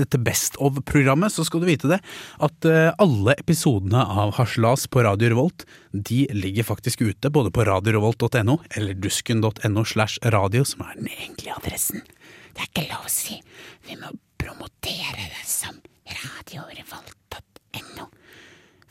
dette 0.00 0.20
Best 0.24 0.58
of-programmet, 0.58 1.32
så 1.34 1.46
skal 1.46 1.62
du 1.62 1.68
vite 1.70 1.92
det, 1.92 2.00
at 2.42 2.68
alle 3.02 3.36
episodene 3.38 4.02
av 4.02 4.34
Haslas 4.38 4.88
på 4.90 5.04
Radio 5.06 5.30
Revolt, 5.34 5.66
de 5.92 6.24
ligger 6.34 6.66
faktisk 6.66 7.04
ute, 7.04 7.30
både 7.30 7.52
på 7.54 7.66
radiorevolt.no 7.68 8.58
eller 8.74 8.98
dusken.no 8.98 9.86
slash 9.86 10.18
radio, 10.34 10.66
som 10.66 10.86
er 10.88 10.98
den 10.98 11.12
egentlige 11.12 11.58
adressen. 11.60 12.06
Det 12.54 12.62
er 12.62 12.70
ikke 12.70 12.88
lov 12.90 13.08
å 13.08 13.12
si. 13.12 13.40
Vi 13.86 13.98
må 13.98 14.14
promotere 14.44 15.30
det 15.32 15.46
som 15.48 15.78
radiorevolt.no. 16.04 18.06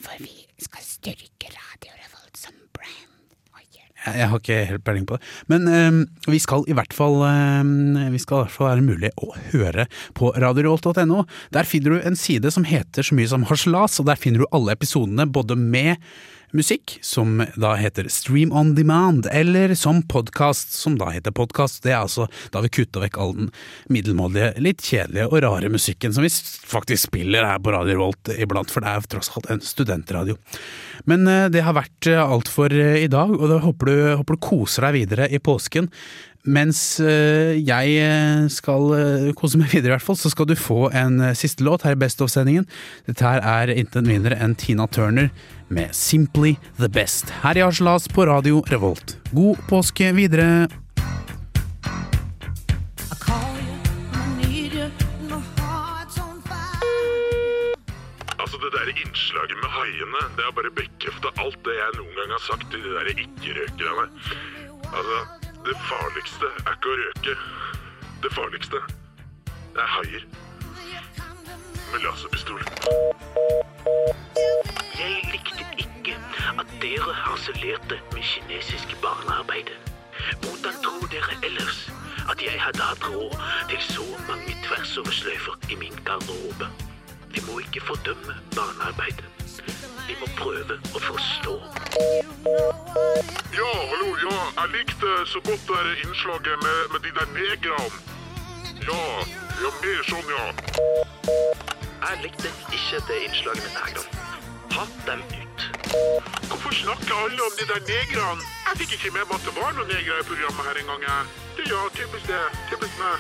For 0.01 0.20
vi 0.20 0.47
skal 0.58 0.86
styrke 0.86 1.51
Radio 1.54 1.93
Revolt 1.99 2.39
som 2.39 2.56
brand. 2.74 3.10
Jeg, 4.04 4.18
jeg 4.18 4.30
har 4.32 4.41
ikke 4.41 4.66
helt 4.68 4.84
peiling 4.84 5.06
på 5.08 5.16
det. 5.16 5.28
Men 5.51 5.68
um, 5.70 5.99
vi 6.28 6.39
skal 6.41 6.66
i 6.68 6.76
hvert 6.76 6.91
fall 6.91 7.22
um, 7.24 7.95
Vi 8.12 8.20
skal 8.20 8.36
i 8.36 8.41
hvert 8.41 8.56
fall 8.56 8.72
være 8.74 8.89
mulig 8.89 9.12
å 9.16 9.30
høre 9.54 9.86
på 10.18 10.34
radiorevolt.no. 10.34 11.24
Der 11.56 11.70
finner 11.70 11.95
du 11.95 12.01
en 12.01 12.20
side 12.20 12.51
som 12.51 12.68
heter 12.68 13.06
så 13.06 13.16
mye 13.16 13.32
som 13.32 13.47
Harselas, 13.47 13.99
og 14.01 14.10
der 14.10 14.20
finner 14.20 14.43
du 14.43 14.51
alle 14.51 14.76
episodene 14.76 15.30
både 15.30 15.56
med 15.60 16.01
musikk, 16.54 16.97
som 17.01 17.41
da 17.60 17.74
heter 17.76 18.08
Stream 18.14 18.51
on 18.54 18.76
Demand, 18.76 19.28
eller 19.32 19.74
som 19.76 20.01
podkast, 20.08 20.74
som 20.74 20.97
da 20.97 21.10
heter 21.14 21.34
podkast. 21.36 21.82
Det 21.84 21.91
er 21.91 22.01
altså 22.04 22.28
da 22.54 22.62
vi 22.64 22.72
kutta 22.74 23.01
vekk 23.04 23.20
all 23.20 23.34
den 23.38 23.51
middelmådige, 23.93 24.54
litt 24.64 24.86
kjedelige 24.86 25.30
og 25.32 25.43
rare 25.45 25.72
musikken 25.74 26.14
som 26.14 26.26
vi 26.26 26.32
faktisk 26.70 27.10
spiller 27.10 27.47
her 27.47 27.62
på 27.64 27.74
Radio 27.74 27.99
Volt 28.01 28.34
iblant, 28.38 28.72
for 28.72 28.86
det 28.86 28.93
er 28.93 29.08
tross 29.16 29.32
alt 29.34 29.49
en 29.54 29.64
studentradio. 29.66 30.38
Men 31.10 31.28
eh, 31.28 31.47
det 31.54 31.66
har 31.66 31.78
vært 31.78 32.10
eh, 32.12 32.22
alt 32.22 32.51
for 32.51 32.74
eh, 32.74 33.01
i 33.04 33.10
dag, 33.12 33.34
og 33.34 33.49
da 33.49 33.60
håper 33.64 33.89
du, 33.89 33.97
håper 34.22 34.38
du 34.38 34.45
koser 34.45 34.88
deg 34.88 35.01
videre 35.01 35.30
i 35.34 35.41
påsken. 35.43 35.89
Mens 36.44 37.00
eh, 37.00 37.56
jeg 37.64 37.91
eh, 38.04 38.50
skal 38.52 38.89
eh, 38.98 39.30
kose 39.39 39.56
meg 39.62 39.72
videre, 39.72 39.94
i 39.94 39.96
hvert 39.96 40.04
fall, 40.04 40.18
så 40.20 40.28
skal 40.28 40.50
du 40.50 40.58
få 40.60 40.89
en 40.91 41.22
siste 41.39 41.64
låt 41.64 41.86
her 41.88 41.96
i 41.96 42.00
Best 42.02 42.20
of-sendingen. 42.20 42.66
Dette 43.08 43.24
her 43.24 43.39
er 43.39 43.72
intet 43.72 44.04
mindre 44.04 44.36
enn 44.36 44.52
Tina 44.60 44.84
Turner 44.91 45.30
med 45.72 45.96
Simply 45.96 46.58
The 46.82 46.89
Best. 46.91 47.32
Her 47.46 47.56
i 47.56 47.64
Harselas 47.64 48.10
på 48.12 48.26
Radio 48.28 48.60
Revolt. 48.68 49.16
God 49.32 49.62
påske 49.70 50.12
videre! 50.18 50.68
Altså, 58.36 58.60
det 58.60 58.74
der 58.76 58.91
innslaget 58.91 59.56
med 59.64 59.72
haiene, 59.78 60.26
det 60.36 60.44
har 60.44 60.52
bare 60.60 60.76
bekrefta 60.76 61.32
alt 61.39 61.64
det 61.64 61.80
jeg 61.80 61.96
noen 62.02 62.20
gang 62.20 62.36
har 62.36 62.44
sagt 62.50 62.68
til 62.76 62.84
de 62.84 62.91
der 63.00 63.14
ikke-røkerne. 63.16 64.06
Altså, 64.91 65.43
det 65.66 65.76
farligste 65.89 66.47
er 66.66 66.74
ikke 66.76 66.91
å 66.91 66.95
røke. 66.99 67.34
Det 68.24 68.32
farligste, 68.36 68.80
er 69.80 69.89
haier. 69.95 70.26
Med 71.91 72.03
laserpistol. 72.03 72.64
Jeg 74.99 75.16
likte 75.32 75.68
ikke 75.86 76.18
at 76.59 76.74
dere 76.84 77.16
harselerte 77.22 77.99
med 78.11 78.28
kinesisk 78.32 78.95
barnearbeid. 79.03 79.72
Hvordan 80.43 80.80
tror 80.84 81.07
dere 81.11 81.39
ellers 81.47 81.86
at 82.32 82.43
jeg 82.43 82.59
hadde 82.59 82.84
hatt 82.89 83.07
råd 83.07 83.38
til 83.72 83.86
så 83.88 84.07
mange 84.28 84.57
tversoversløyfer 84.68 85.72
i 85.72 85.80
min 85.80 85.95
garderobe? 86.07 86.72
Vi 87.36 87.45
må 87.47 87.59
ikke 87.64 87.88
fordømme 87.88 88.36
barnearbeid. 88.55 89.24
Vi 90.08 90.16
må 90.20 90.28
prøve 90.38 90.78
å 90.95 90.99
forstå. 91.04 91.54
Ja, 93.54 93.72
hallo, 93.91 94.10
ja, 94.24 94.39
jeg 94.58 94.68
likte 94.74 95.12
så 95.30 95.39
godt 95.45 95.68
det 95.70 95.93
innslaget 96.06 96.58
med, 96.64 96.80
med 96.93 96.99
de 97.06 97.12
der 97.18 97.28
negrene. 97.38 97.97
Ja, 98.88 99.04
ja, 99.62 99.70
mer 99.84 100.01
sånn, 100.10 100.28
ja. 100.34 100.45
Jeg 102.04 102.16
likte 102.26 102.47
ikke 102.74 102.97
det 103.12 103.18
innslaget 103.28 103.64
med 103.68 103.74
negrene. 103.78 104.12
Ta 104.74 104.84
dem 105.06 105.22
ut. 105.30 105.60
Hvorfor 106.49 106.74
snakker 106.82 107.14
alle 107.14 107.41
om 107.47 107.54
de 107.60 107.66
der 107.70 107.82
negrene? 107.91 108.41
Jeg 108.68 108.76
fikk 108.82 108.91
ikke 108.97 109.14
med 109.20 109.26
meg 109.30 109.36
at 109.38 109.45
det 109.47 109.54
var 109.62 109.72
noen 109.78 109.89
negre 109.93 110.14
i 110.18 110.28
programmet 110.32 110.64
her 110.72 110.76
en 110.82 110.89
gang. 110.91 111.01
Det, 111.56 111.64
ja, 111.70 111.82
typisk 111.93 112.26
det. 112.28 112.43
Typisk 112.74 112.95
meg. 113.04 113.18